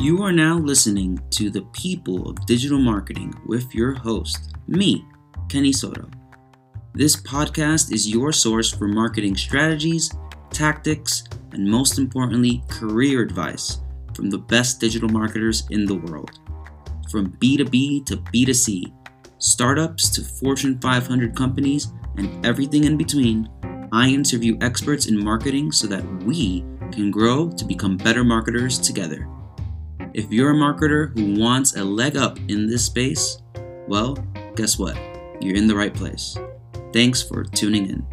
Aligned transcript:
You 0.00 0.22
are 0.22 0.30
now 0.30 0.56
listening 0.56 1.18
to 1.30 1.50
The 1.50 1.62
People 1.72 2.30
of 2.30 2.46
Digital 2.46 2.78
Marketing 2.78 3.34
with 3.46 3.74
your 3.74 3.94
host, 3.94 4.54
me, 4.68 5.04
Kenny 5.48 5.72
Soto. 5.72 6.08
This 6.94 7.16
podcast 7.16 7.92
is 7.92 8.08
your 8.08 8.32
source 8.32 8.70
for 8.72 8.86
marketing 8.86 9.36
strategies, 9.36 10.08
tactics, 10.50 11.24
and 11.50 11.68
most 11.68 11.98
importantly, 11.98 12.62
career 12.68 13.22
advice 13.22 13.80
from 14.14 14.30
the 14.30 14.38
best 14.38 14.78
digital 14.78 15.08
marketers 15.08 15.66
in 15.70 15.84
the 15.84 15.96
world. 15.96 16.30
From 17.10 17.32
B2B 17.32 18.06
to 18.06 18.18
B2C, 18.18 18.92
startups 19.38 20.10
to 20.10 20.22
Fortune 20.22 20.78
500 20.78 21.34
companies, 21.34 21.88
and 22.16 22.46
everything 22.46 22.84
in 22.84 22.96
between, 22.96 23.48
I 23.92 24.10
interview 24.10 24.58
experts 24.60 25.06
in 25.06 25.18
marketing 25.18 25.72
so 25.72 25.88
that 25.88 26.06
we 26.22 26.60
can 26.92 27.10
grow 27.10 27.50
to 27.50 27.64
become 27.64 27.96
better 27.96 28.22
marketers 28.22 28.78
together. 28.78 29.28
If 30.18 30.32
you're 30.32 30.50
a 30.50 30.54
marketer 30.54 31.16
who 31.16 31.40
wants 31.40 31.76
a 31.76 31.84
leg 31.84 32.16
up 32.16 32.40
in 32.48 32.66
this 32.66 32.84
space, 32.84 33.40
well, 33.86 34.14
guess 34.56 34.76
what? 34.76 34.96
You're 35.40 35.54
in 35.54 35.68
the 35.68 35.76
right 35.76 35.94
place. 35.94 36.36
Thanks 36.92 37.22
for 37.22 37.44
tuning 37.44 37.88
in. 37.88 38.04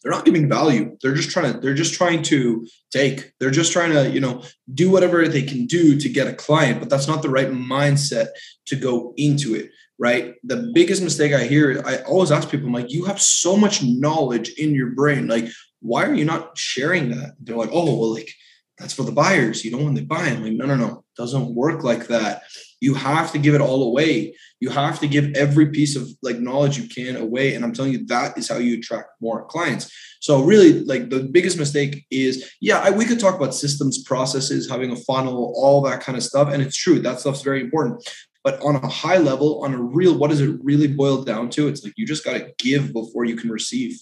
They're 0.00 0.12
not 0.12 0.24
giving 0.24 0.48
value. 0.48 0.96
They're 1.02 1.14
just 1.14 1.32
trying 1.32 1.52
to, 1.52 1.58
they're 1.58 1.74
just 1.74 1.94
trying 1.94 2.22
to 2.22 2.64
take. 2.92 3.32
They're 3.40 3.50
just 3.50 3.72
trying 3.72 3.92
to, 3.92 4.08
you 4.08 4.20
know, 4.20 4.44
do 4.72 4.88
whatever 4.88 5.26
they 5.26 5.42
can 5.42 5.66
do 5.66 5.98
to 5.98 6.08
get 6.08 6.28
a 6.28 6.32
client, 6.32 6.78
but 6.78 6.88
that's 6.88 7.08
not 7.08 7.22
the 7.22 7.28
right 7.28 7.50
mindset 7.50 8.28
to 8.66 8.76
go 8.76 9.14
into 9.16 9.56
it 9.56 9.72
right? 9.98 10.34
The 10.44 10.70
biggest 10.74 11.02
mistake 11.02 11.32
I 11.32 11.44
hear, 11.44 11.82
I 11.86 12.02
always 12.02 12.30
ask 12.30 12.50
people, 12.50 12.66
I'm 12.66 12.72
like, 12.72 12.92
you 12.92 13.04
have 13.06 13.20
so 13.20 13.56
much 13.56 13.82
knowledge 13.82 14.50
in 14.58 14.74
your 14.74 14.90
brain. 14.90 15.26
Like, 15.26 15.46
why 15.86 16.04
are 16.04 16.14
you 16.14 16.24
not 16.24 16.56
sharing 16.58 17.10
that? 17.10 17.34
They're 17.40 17.56
like, 17.56 17.70
oh, 17.72 17.84
well, 17.84 18.14
like, 18.14 18.30
that's 18.78 18.92
for 18.92 19.04
the 19.04 19.12
buyers. 19.12 19.64
You 19.64 19.70
know, 19.70 19.82
when 19.84 19.94
they 19.94 20.02
buy, 20.02 20.26
I'm 20.26 20.42
like, 20.42 20.52
no, 20.52 20.66
no, 20.66 20.76
no, 20.76 21.04
doesn't 21.16 21.54
work 21.54 21.82
like 21.82 22.08
that. 22.08 22.42
You 22.80 22.92
have 22.94 23.32
to 23.32 23.38
give 23.38 23.54
it 23.54 23.62
all 23.62 23.84
away. 23.84 24.36
You 24.60 24.68
have 24.68 25.00
to 25.00 25.08
give 25.08 25.34
every 25.34 25.70
piece 25.70 25.96
of 25.96 26.08
like 26.22 26.38
knowledge 26.38 26.76
you 26.76 26.88
can 26.88 27.16
away. 27.16 27.54
And 27.54 27.64
I'm 27.64 27.72
telling 27.72 27.92
you, 27.92 28.06
that 28.06 28.36
is 28.36 28.48
how 28.48 28.58
you 28.58 28.76
attract 28.76 29.08
more 29.20 29.46
clients. 29.46 29.90
So 30.20 30.42
really, 30.42 30.84
like 30.84 31.08
the 31.08 31.20
biggest 31.22 31.58
mistake 31.58 32.04
is, 32.10 32.50
yeah, 32.60 32.80
I, 32.80 32.90
we 32.90 33.06
could 33.06 33.18
talk 33.18 33.34
about 33.34 33.54
systems, 33.54 34.02
processes, 34.02 34.68
having 34.68 34.90
a 34.90 34.96
funnel, 34.96 35.54
all 35.56 35.80
that 35.82 36.02
kind 36.02 36.18
of 36.18 36.24
stuff. 36.24 36.50
And 36.52 36.62
it's 36.62 36.76
true, 36.76 36.98
that 37.00 37.20
stuff's 37.20 37.42
very 37.42 37.62
important. 37.62 38.06
But 38.44 38.60
on 38.60 38.76
a 38.76 38.86
high 38.86 39.18
level, 39.18 39.64
on 39.64 39.72
a 39.72 39.82
real, 39.82 40.16
what 40.18 40.30
does 40.30 40.42
it 40.42 40.58
really 40.62 40.86
boil 40.86 41.24
down 41.24 41.48
to? 41.50 41.66
It's 41.68 41.82
like 41.82 41.94
you 41.96 42.06
just 42.06 42.24
got 42.24 42.34
to 42.34 42.52
give 42.58 42.92
before 42.92 43.24
you 43.24 43.36
can 43.36 43.50
receive. 43.50 43.98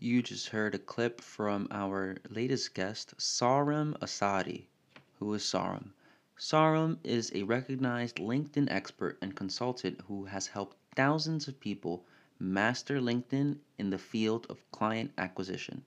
You 0.00 0.22
just 0.22 0.50
heard 0.50 0.76
a 0.76 0.78
clip 0.78 1.20
from 1.20 1.66
our 1.72 2.18
latest 2.30 2.72
guest, 2.72 3.16
Saarim 3.18 3.98
Asady. 3.98 4.66
Who 5.18 5.34
is 5.34 5.42
Saarim? 5.42 5.90
Saarim 6.38 6.98
is 7.02 7.32
a 7.34 7.42
recognized 7.42 8.18
LinkedIn 8.18 8.70
expert 8.70 9.18
and 9.20 9.34
consultant 9.34 10.00
who 10.06 10.26
has 10.26 10.46
helped 10.46 10.76
thousands 10.94 11.48
of 11.48 11.58
people 11.58 12.06
master 12.38 13.00
LinkedIn 13.00 13.58
in 13.76 13.90
the 13.90 13.98
field 13.98 14.46
of 14.48 14.70
client 14.70 15.10
acquisition. 15.18 15.84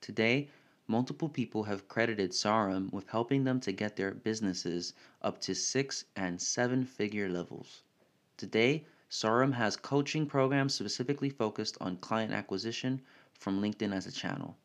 Today, 0.00 0.48
multiple 0.86 1.28
people 1.28 1.64
have 1.64 1.88
credited 1.88 2.30
Saarim 2.30 2.92
with 2.92 3.08
helping 3.08 3.42
them 3.42 3.58
to 3.62 3.72
get 3.72 3.96
their 3.96 4.14
businesses 4.14 4.94
up 5.22 5.40
to 5.40 5.56
six 5.56 6.04
and 6.14 6.40
seven 6.40 6.84
figure 6.84 7.28
levels. 7.28 7.82
Today, 8.36 8.86
Saarim 9.10 9.54
has 9.54 9.76
coaching 9.76 10.24
programs 10.24 10.72
specifically 10.72 11.30
focused 11.30 11.76
on 11.80 11.96
client 11.96 12.32
acquisition 12.32 13.02
from 13.40 13.60
LinkedIn 13.60 13.92
as 13.92 14.06
a 14.06 14.12
channel. 14.12 14.56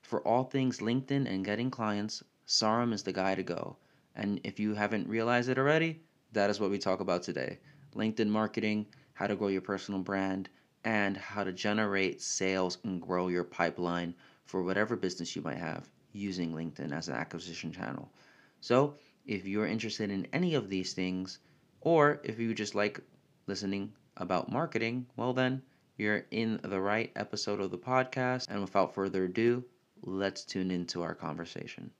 For 0.00 0.20
all 0.26 0.44
things 0.44 0.78
LinkedIn 0.78 1.28
and 1.28 1.44
getting 1.44 1.70
clients, 1.70 2.22
Saarim 2.46 2.92
is 2.92 3.02
the 3.02 3.12
guy 3.12 3.34
to 3.34 3.42
go. 3.42 3.76
And 4.14 4.40
if 4.44 4.60
you 4.60 4.74
haven't 4.74 5.08
realized 5.08 5.48
it 5.48 5.58
already, 5.58 6.00
that 6.32 6.48
is 6.48 6.60
what 6.60 6.70
we 6.70 6.78
talk 6.78 7.00
about 7.00 7.22
today 7.22 7.58
LinkedIn 7.94 8.28
marketing, 8.28 8.86
how 9.14 9.26
to 9.26 9.36
grow 9.36 9.48
your 9.48 9.60
personal 9.60 10.00
brand, 10.00 10.48
and 10.84 11.16
how 11.16 11.42
to 11.42 11.52
generate 11.52 12.22
sales 12.22 12.78
and 12.84 13.02
grow 13.02 13.28
your 13.28 13.44
pipeline 13.44 14.14
for 14.46 14.62
whatever 14.62 14.96
business 14.96 15.34
you 15.34 15.42
might 15.42 15.58
have 15.58 15.88
using 16.12 16.52
LinkedIn 16.52 16.92
as 16.92 17.08
an 17.08 17.14
acquisition 17.14 17.72
channel. 17.72 18.10
So, 18.60 18.94
if 19.26 19.46
you're 19.46 19.66
interested 19.66 20.10
in 20.10 20.26
any 20.32 20.54
of 20.54 20.68
these 20.68 20.92
things, 20.92 21.38
or 21.80 22.20
if 22.22 22.38
you 22.38 22.54
just 22.54 22.74
like 22.74 23.00
listening 23.46 23.92
about 24.16 24.52
marketing, 24.52 25.06
well, 25.16 25.32
then 25.32 25.62
you're 25.96 26.24
in 26.30 26.60
the 26.64 26.80
right 26.80 27.10
episode 27.16 27.60
of 27.60 27.70
the 27.70 27.78
podcast. 27.78 28.48
And 28.48 28.60
without 28.60 28.94
further 28.94 29.24
ado, 29.24 29.64
let's 30.02 30.44
tune 30.44 30.70
into 30.70 31.02
our 31.02 31.14
conversation. 31.14 31.90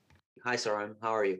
Hi, 0.44 0.56
Saarim. 0.56 0.94
How 1.00 1.14
are 1.14 1.24
you? 1.24 1.38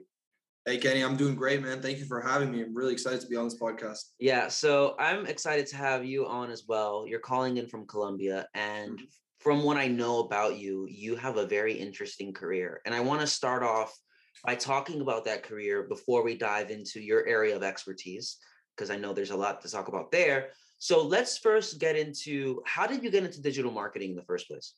Hey, 0.65 0.77
Kenny. 0.77 1.01
I'm 1.01 1.17
doing 1.17 1.35
great, 1.35 1.61
man. 1.61 1.81
Thank 1.81 1.99
you 1.99 2.05
for 2.05 2.21
having 2.21 2.51
me. 2.51 2.61
I'm 2.61 2.73
really 2.73 2.93
excited 2.93 3.21
to 3.21 3.27
be 3.27 3.35
on 3.35 3.45
this 3.45 3.59
podcast. 3.59 4.11
Yeah. 4.19 4.47
So 4.47 4.95
I'm 4.97 5.25
excited 5.25 5.67
to 5.67 5.75
have 5.75 6.05
you 6.05 6.25
on 6.25 6.51
as 6.51 6.63
well. 6.67 7.05
You're 7.07 7.19
calling 7.19 7.57
in 7.57 7.67
from 7.67 7.85
Colombia. 7.85 8.47
And 8.53 8.91
mm-hmm 8.93 9.03
from 9.43 9.61
what 9.61 9.75
I 9.75 9.87
know 9.89 10.19
about 10.19 10.57
you, 10.57 10.87
you 10.89 11.17
have 11.17 11.35
a 11.35 11.45
very 11.45 11.73
interesting 11.73 12.31
career. 12.31 12.79
And 12.85 12.95
I 12.95 13.01
want 13.01 13.19
to 13.19 13.27
start 13.27 13.61
off 13.61 13.93
by 14.45 14.55
talking 14.55 15.01
about 15.01 15.25
that 15.25 15.43
career 15.43 15.83
before 15.83 16.23
we 16.23 16.37
dive 16.37 16.71
into 16.71 17.01
your 17.01 17.27
area 17.27 17.53
of 17.53 17.61
expertise, 17.61 18.37
because 18.73 18.89
I 18.89 18.95
know 18.95 19.11
there's 19.11 19.31
a 19.31 19.37
lot 19.37 19.61
to 19.61 19.69
talk 19.69 19.89
about 19.89 20.11
there. 20.11 20.51
So 20.83 21.01
let's 21.01 21.37
first 21.37 21.79
get 21.79 21.95
into 21.95 22.61
how 22.65 22.85
did 22.85 23.05
you 23.05 23.09
get 23.09 23.23
into 23.23 23.41
digital 23.41 23.71
marketing 23.71 24.09
in 24.09 24.15
the 24.17 24.23
first 24.23 24.49
place? 24.49 24.73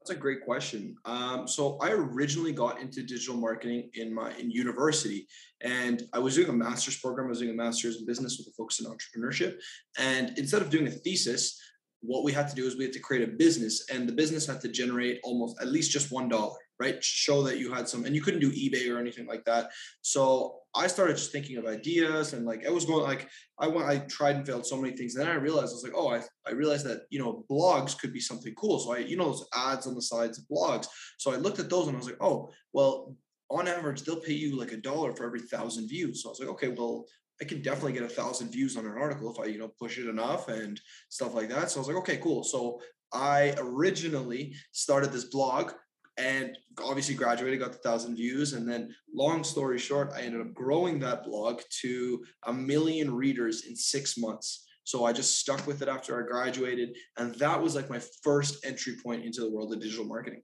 That's 0.00 0.10
a 0.10 0.20
great 0.20 0.44
question. 0.44 0.96
Um, 1.04 1.46
so 1.46 1.78
I 1.80 1.92
originally 1.92 2.52
got 2.52 2.80
into 2.80 3.04
digital 3.04 3.36
marketing 3.36 3.88
in 3.94 4.12
my 4.12 4.32
in 4.34 4.50
university, 4.50 5.28
and 5.60 6.02
I 6.12 6.18
was 6.18 6.34
doing 6.34 6.48
a 6.48 6.52
master's 6.52 6.98
program. 6.98 7.28
I 7.28 7.28
was 7.28 7.38
doing 7.38 7.52
a 7.52 7.54
master's 7.54 8.00
in 8.00 8.04
business 8.04 8.36
with 8.36 8.48
a 8.48 8.56
focus 8.58 8.80
in 8.80 8.86
entrepreneurship. 8.86 9.58
And 9.96 10.36
instead 10.38 10.60
of 10.60 10.70
doing 10.70 10.88
a 10.88 10.90
thesis, 10.90 11.56
what 12.00 12.24
we 12.24 12.32
had 12.32 12.48
to 12.48 12.56
do 12.56 12.66
is 12.66 12.76
we 12.76 12.82
had 12.82 12.92
to 12.94 12.98
create 12.98 13.22
a 13.22 13.30
business 13.30 13.88
and 13.92 14.08
the 14.08 14.12
business 14.12 14.44
had 14.44 14.60
to 14.62 14.68
generate 14.68 15.20
almost 15.22 15.56
at 15.60 15.68
least 15.68 15.92
just 15.92 16.10
one 16.10 16.28
dollar 16.28 16.56
right? 16.82 17.02
Show 17.02 17.42
that 17.44 17.58
you 17.58 17.72
had 17.72 17.88
some 17.88 18.04
and 18.04 18.14
you 18.14 18.22
couldn't 18.22 18.40
do 18.40 18.50
ebay 18.50 18.90
or 18.92 18.98
anything 18.98 19.26
like 19.26 19.44
that. 19.44 19.70
So 20.00 20.58
i 20.74 20.86
started 20.86 21.16
just 21.16 21.32
thinking 21.32 21.58
of 21.58 21.66
ideas 21.66 22.32
and 22.32 22.46
like 22.46 22.66
i 22.66 22.70
was 22.70 22.86
going 22.86 23.02
like 23.02 23.28
i 23.58 23.66
went 23.66 23.86
i 23.86 23.98
tried 24.16 24.36
and 24.36 24.46
failed 24.46 24.66
so 24.66 24.80
many 24.80 24.96
things. 24.96 25.14
And 25.14 25.22
then 25.22 25.30
i 25.30 25.38
realized 25.38 25.72
i 25.72 25.78
was 25.78 25.84
like 25.84 26.00
oh 26.00 26.08
i, 26.16 26.20
I 26.48 26.52
realized 26.52 26.86
that 26.86 27.02
you 27.10 27.18
know 27.18 27.44
blogs 27.50 27.98
could 27.98 28.12
be 28.12 28.20
something 28.20 28.54
cool. 28.54 28.78
So 28.80 28.94
i 28.94 28.98
you 28.98 29.16
know 29.16 29.26
those 29.26 29.46
ads 29.54 29.86
on 29.86 29.94
the 29.94 30.08
sides 30.12 30.38
of 30.38 30.44
blogs. 30.50 30.86
So 31.18 31.32
i 31.32 31.36
looked 31.36 31.60
at 31.60 31.70
those 31.70 31.86
and 31.86 31.96
i 31.96 31.98
was 31.98 32.10
like 32.10 32.22
oh 32.28 32.50
well 32.72 33.14
on 33.50 33.68
average 33.68 34.02
they'll 34.02 34.26
pay 34.28 34.32
you 34.32 34.58
like 34.58 34.72
a 34.72 34.84
dollar 34.90 35.14
for 35.14 35.26
every 35.26 35.44
thousand 35.54 35.88
views. 35.88 36.22
So 36.22 36.28
i 36.28 36.32
was 36.32 36.40
like 36.40 36.54
okay 36.56 36.68
well 36.68 37.04
I 37.40 37.44
can 37.44 37.60
definitely 37.60 37.94
get 37.94 38.04
a 38.04 38.08
thousand 38.20 38.50
views 38.50 38.76
on 38.76 38.86
an 38.86 38.96
article 38.96 39.32
if 39.32 39.40
I, 39.40 39.46
you 39.46 39.58
know, 39.58 39.72
push 39.80 39.98
it 39.98 40.08
enough 40.08 40.46
and 40.48 40.80
stuff 41.08 41.34
like 41.34 41.48
that. 41.48 41.70
So 41.70 41.78
I 41.78 41.80
was 41.80 41.88
like, 41.88 41.96
okay, 42.02 42.18
cool. 42.18 42.44
So 42.44 42.80
I 43.12 43.54
originally 43.58 44.54
started 44.70 45.12
this 45.12 45.24
blog 45.24 45.72
and 46.18 46.56
obviously 46.82 47.14
graduated, 47.14 47.60
got 47.60 47.72
the 47.72 47.78
thousand 47.78 48.16
views. 48.16 48.52
And 48.52 48.68
then 48.68 48.94
long 49.14 49.44
story 49.44 49.78
short, 49.78 50.12
I 50.14 50.22
ended 50.22 50.40
up 50.40 50.52
growing 50.52 50.98
that 51.00 51.24
blog 51.24 51.62
to 51.80 52.24
a 52.46 52.52
million 52.52 53.14
readers 53.14 53.64
in 53.66 53.74
six 53.74 54.18
months. 54.18 54.66
So 54.84 55.04
I 55.04 55.12
just 55.12 55.38
stuck 55.38 55.66
with 55.66 55.80
it 55.80 55.88
after 55.88 56.22
I 56.22 56.26
graduated. 56.26 56.96
And 57.16 57.34
that 57.36 57.60
was 57.60 57.74
like 57.74 57.88
my 57.88 58.00
first 58.22 58.64
entry 58.66 58.96
point 59.02 59.24
into 59.24 59.40
the 59.40 59.50
world 59.50 59.72
of 59.72 59.80
digital 59.80 60.04
marketing. 60.04 60.42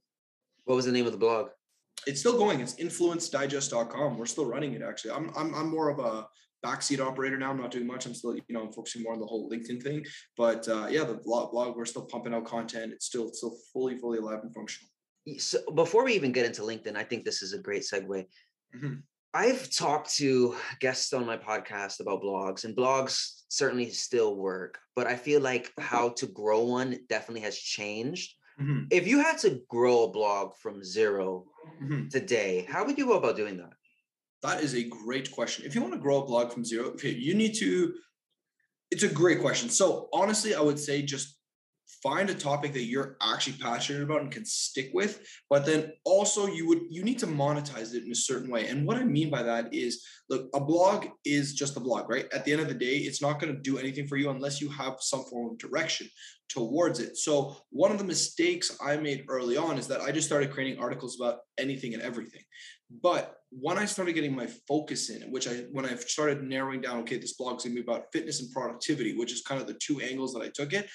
What 0.65 0.77
was 0.77 0.84
the 0.84 0.93
name 0.93 1.06
of 1.06 1.12
the 1.12 1.19
blog? 1.19 1.49
It's 2.06 2.21
still 2.21 2.39
going. 2.39 2.61
It's 2.61 2.77
influencedigest.com. 2.77 4.17
We're 4.17 4.27
still 4.27 4.47
running 4.47 4.75
it 4.75 4.83
actually. 4.83 5.11
I'm, 5.11 5.31
I'm, 5.37 5.55
I'm 5.55 5.69
more 5.69 5.91
of 5.91 5.99
a 5.99 6.29
backseat 6.65 7.00
operator 7.00 7.37
now. 7.37 7.50
I'm 7.50 7.61
not 7.61 7.71
doing 7.71 7.87
much. 7.87 8.06
I'm 8.06 8.15
still, 8.15 8.35
you 8.35 8.43
know, 8.50 8.62
I'm 8.62 8.73
focusing 8.73 9.03
more 9.03 9.12
on 9.12 9.21
the 9.21 9.27
whole 9.27 9.50
LinkedIn 9.50 9.83
thing. 9.83 10.05
But 10.37 10.69
uh, 10.69 10.87
yeah, 10.89 11.05
the 11.05 11.15
blog, 11.15 11.50
blog, 11.50 11.76
we're 11.76 11.85
still 11.85 12.06
pumping 12.06 12.32
out 12.32 12.44
content. 12.44 12.93
It's 12.93 13.06
still 13.06 13.32
still 13.32 13.56
fully, 13.73 13.99
fully 13.99 14.19
alive 14.19 14.41
and 14.43 14.55
functional. 14.55 14.88
So 15.38 15.58
before 15.75 16.04
we 16.04 16.14
even 16.14 16.32
get 16.32 16.46
into 16.46 16.62
LinkedIn, 16.62 16.96
I 16.96 17.04
think 17.04 17.25
this 17.25 17.42
is 17.42 17.52
a 17.52 17.58
great 17.58 17.82
segue. 17.82 18.26
Mm-hmm. 18.76 18.94
I've 19.34 19.70
talked 19.70 20.14
to 20.16 20.56
guests 20.80 21.12
on 21.12 21.26
my 21.26 21.36
podcast 21.36 22.00
about 22.00 22.22
blogs, 22.22 22.64
and 22.64 22.75
blogs 22.75 23.42
certainly 23.48 23.90
still 23.90 24.36
work, 24.36 24.78
but 24.96 25.06
I 25.06 25.16
feel 25.16 25.40
like 25.40 25.70
how 25.78 26.10
to 26.10 26.26
grow 26.26 26.64
one 26.64 26.98
definitely 27.08 27.42
has 27.42 27.58
changed. 27.58 28.34
Mm-hmm. 28.60 28.84
If 28.90 29.06
you 29.06 29.20
had 29.22 29.38
to 29.38 29.60
grow 29.69 30.04
a 30.04 30.10
blog 30.10 30.54
from 30.56 30.82
0 30.82 31.44
mm-hmm. 31.82 32.08
today, 32.08 32.66
how 32.69 32.84
would 32.84 32.98
you 32.98 33.06
go 33.06 33.19
about 33.19 33.36
doing 33.36 33.58
that? 33.58 33.72
That 34.42 34.62
is 34.62 34.75
a 34.75 34.84
great 34.84 35.30
question. 35.32 35.66
If 35.66 35.75
you 35.75 35.80
want 35.80 35.94
to 35.94 36.00
grow 36.00 36.22
a 36.22 36.26
blog 36.26 36.52
from 36.52 36.64
zero, 36.64 36.94
you 37.02 37.34
need 37.34 37.54
to. 37.54 37.94
It's 38.90 39.02
a 39.02 39.08
great 39.08 39.40
question. 39.40 39.69
So 39.69 40.08
honestly, 40.12 40.54
I 40.54 40.60
would 40.60 40.78
say 40.78 41.02
just 41.02 41.38
find 42.02 42.31
a 42.31 42.35
topic 42.35 42.73
that 42.73 42.85
you're 42.85 43.17
actually 43.23 43.56
passionate 43.61 44.02
about 44.02 44.20
and 44.20 44.31
can 44.31 44.44
stick 44.44 44.90
with 44.93 45.26
but 45.50 45.67
then 45.67 45.93
also 46.05 46.46
you 46.46 46.67
would 46.69 46.81
you 46.88 47.02
need 47.02 47.19
to 47.19 47.26
monetize 47.26 47.94
it 47.94 48.05
in 48.05 48.12
a 48.12 48.14
certain 48.14 48.50
way. 48.50 48.69
And 48.69 48.87
what 48.87 48.96
i 48.96 49.05
mean 49.05 49.31
by 49.31 49.43
that 49.43 49.73
is 49.73 50.05
look 50.29 50.49
a 50.55 50.61
blog 50.61 51.06
is 51.25 51.55
just 51.55 51.76
a 51.76 51.81
blog 51.81 52.08
right? 52.08 52.26
At 52.32 52.44
the 52.44 52.52
end 52.52 52.61
of 52.61 52.69
the 52.69 52.75
day 52.75 52.96
it's 52.99 53.23
not 53.23 53.40
going 53.40 53.55
to 53.55 53.61
do 53.61 53.79
anything 53.79 54.06
for 54.06 54.17
you 54.17 54.31
unless 54.31 54.61
you 54.61 54.69
have 54.70 54.96
some 55.00 55.25
form 55.25 55.52
of 55.52 55.58
direction 55.58 56.08
towards 56.49 56.99
it. 56.99 57.17
So 57.19 57.56
one 57.70 57.93
of 57.93 57.99
the 57.99 58.05
mistakes 58.05 58.76
i 58.85 58.96
made 58.96 59.25
early 59.29 59.56
on 59.56 59.79
is 59.79 59.87
that 59.88 60.00
i 60.00 60.11
just 60.11 60.26
started 60.26 60.50
creating 60.50 60.79
articles 60.79 61.17
about 61.20 61.40
anything 61.58 61.94
and 61.94 62.02
everything. 62.02 62.43
But 63.02 63.35
when 63.50 63.79
I 63.79 63.85
started 63.85 64.14
getting 64.14 64.35
my 64.35 64.46
focus 64.67 65.11
in, 65.11 65.31
which 65.31 65.46
I 65.46 65.67
when 65.73 65.85
I 65.85 65.94
started 65.96 66.43
narrowing 66.43 66.81
down, 66.81 67.00
okay, 67.00 67.19
this 67.19 67.35
blog's 67.35 67.64
gonna 67.64 67.75
be 67.75 67.82
about 67.82 68.06
fitness 68.12 68.40
and 68.40 68.50
productivity, 68.50 69.17
which 69.17 69.32
is 69.32 69.43
kind 69.43 69.61
of 69.61 69.67
the 69.67 69.75
two 69.75 70.00
angles 70.00 70.32
that 70.32 70.43
I 70.43 70.49
took 70.55 70.73
it. 70.73 70.88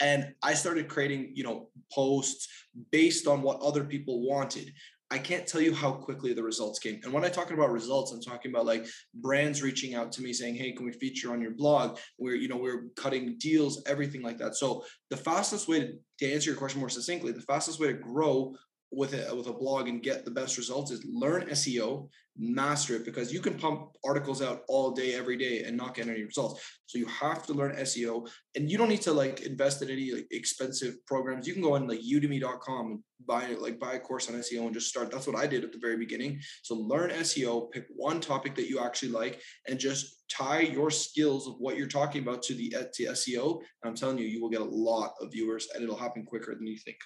And 0.00 0.34
I 0.42 0.54
started 0.54 0.88
creating, 0.88 1.32
you 1.34 1.44
know, 1.44 1.70
posts 1.92 2.48
based 2.92 3.26
on 3.26 3.42
what 3.42 3.60
other 3.60 3.84
people 3.84 4.26
wanted. 4.28 4.72
I 5.10 5.18
can't 5.18 5.46
tell 5.46 5.60
you 5.60 5.74
how 5.74 5.92
quickly 5.92 6.34
the 6.34 6.42
results 6.42 6.78
came. 6.78 7.00
And 7.02 7.12
when 7.12 7.24
I'm 7.24 7.30
talking 7.30 7.56
about 7.56 7.72
results, 7.72 8.12
I'm 8.12 8.20
talking 8.20 8.52
about 8.52 8.66
like 8.66 8.86
brands 9.14 9.62
reaching 9.62 9.94
out 9.94 10.12
to 10.12 10.22
me 10.22 10.34
saying, 10.34 10.54
"Hey, 10.56 10.72
can 10.72 10.84
we 10.84 10.92
feature 10.92 11.32
on 11.32 11.40
your 11.40 11.52
blog?" 11.52 11.98
We're, 12.18 12.34
you 12.34 12.48
know, 12.48 12.58
we're 12.58 12.88
cutting 12.94 13.36
deals, 13.38 13.82
everything 13.86 14.22
like 14.22 14.36
that. 14.38 14.54
So 14.56 14.84
the 15.08 15.16
fastest 15.16 15.66
way 15.66 15.80
to, 15.80 15.92
to 16.18 16.32
answer 16.32 16.50
your 16.50 16.58
question 16.58 16.80
more 16.80 16.90
succinctly, 16.90 17.32
the 17.32 17.40
fastest 17.40 17.80
way 17.80 17.88
to 17.88 17.94
grow 17.94 18.54
with 18.90 19.12
a 19.12 19.34
with 19.34 19.46
a 19.48 19.52
blog 19.52 19.88
and 19.88 20.02
get 20.02 20.24
the 20.24 20.30
best 20.30 20.56
results 20.56 20.90
is 20.90 21.04
learn 21.06 21.46
SEO, 21.48 22.08
master 22.38 22.96
it 22.96 23.04
because 23.04 23.32
you 23.32 23.40
can 23.40 23.58
pump 23.58 23.90
articles 24.04 24.40
out 24.40 24.62
all 24.68 24.92
day 24.92 25.14
every 25.14 25.36
day 25.36 25.64
and 25.64 25.76
not 25.76 25.94
get 25.94 26.08
any 26.08 26.22
results. 26.22 26.62
So 26.86 26.98
you 26.98 27.06
have 27.06 27.44
to 27.46 27.52
learn 27.52 27.76
SEO 27.76 28.28
and 28.54 28.70
you 28.70 28.78
don't 28.78 28.88
need 28.88 29.02
to 29.02 29.12
like 29.12 29.42
invest 29.42 29.82
in 29.82 29.90
any 29.90 30.12
like 30.12 30.26
expensive 30.30 31.04
programs. 31.06 31.46
You 31.46 31.52
can 31.52 31.62
go 31.62 31.74
on 31.74 31.86
like 31.86 32.00
udemy.com 32.00 32.86
and 32.86 33.02
buy 33.26 33.48
like 33.58 33.78
buy 33.78 33.94
a 33.94 34.00
course 34.00 34.30
on 34.30 34.36
SEO 34.36 34.62
and 34.62 34.72
just 34.72 34.88
start. 34.88 35.10
That's 35.10 35.26
what 35.26 35.36
I 35.36 35.46
did 35.46 35.64
at 35.64 35.72
the 35.72 35.78
very 35.78 35.98
beginning. 35.98 36.40
So 36.62 36.74
learn 36.74 37.10
SEO, 37.10 37.70
pick 37.70 37.86
one 37.94 38.20
topic 38.20 38.54
that 38.54 38.70
you 38.70 38.80
actually 38.80 39.12
like 39.12 39.40
and 39.68 39.78
just 39.78 40.24
tie 40.30 40.60
your 40.60 40.90
skills 40.90 41.46
of 41.46 41.56
what 41.58 41.76
you're 41.76 41.88
talking 41.88 42.22
about 42.22 42.42
to 42.44 42.54
the 42.54 42.74
to 42.94 43.02
SEO. 43.04 43.58
And 43.82 43.90
I'm 43.90 43.94
telling 43.94 44.18
you, 44.18 44.26
you 44.26 44.40
will 44.40 44.50
get 44.50 44.60
a 44.60 44.64
lot 44.64 45.12
of 45.20 45.32
viewers 45.32 45.68
and 45.74 45.82
it'll 45.82 45.96
happen 45.96 46.24
quicker 46.24 46.54
than 46.54 46.66
you 46.66 46.78
think. 46.78 46.98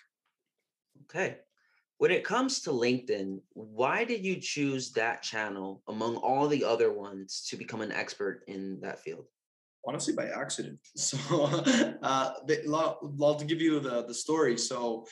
Okay. 1.05 1.38
When 1.98 2.10
it 2.10 2.24
comes 2.24 2.60
to 2.62 2.70
LinkedIn, 2.70 3.40
why 3.52 4.04
did 4.04 4.24
you 4.24 4.36
choose 4.40 4.92
that 4.92 5.22
channel 5.22 5.82
among 5.88 6.16
all 6.16 6.48
the 6.48 6.64
other 6.64 6.92
ones 6.92 7.46
to 7.48 7.56
become 7.56 7.80
an 7.80 7.92
expert 7.92 8.42
in 8.48 8.80
that 8.82 9.00
field? 9.00 9.26
Honestly, 9.86 10.14
by 10.14 10.26
accident. 10.26 10.78
So, 10.96 11.18
uh, 12.02 12.32
I'll 12.72 13.34
to 13.36 13.44
give 13.44 13.60
you 13.60 13.80
the 13.80 14.04
the 14.04 14.14
story. 14.14 14.56
So, 14.58 15.06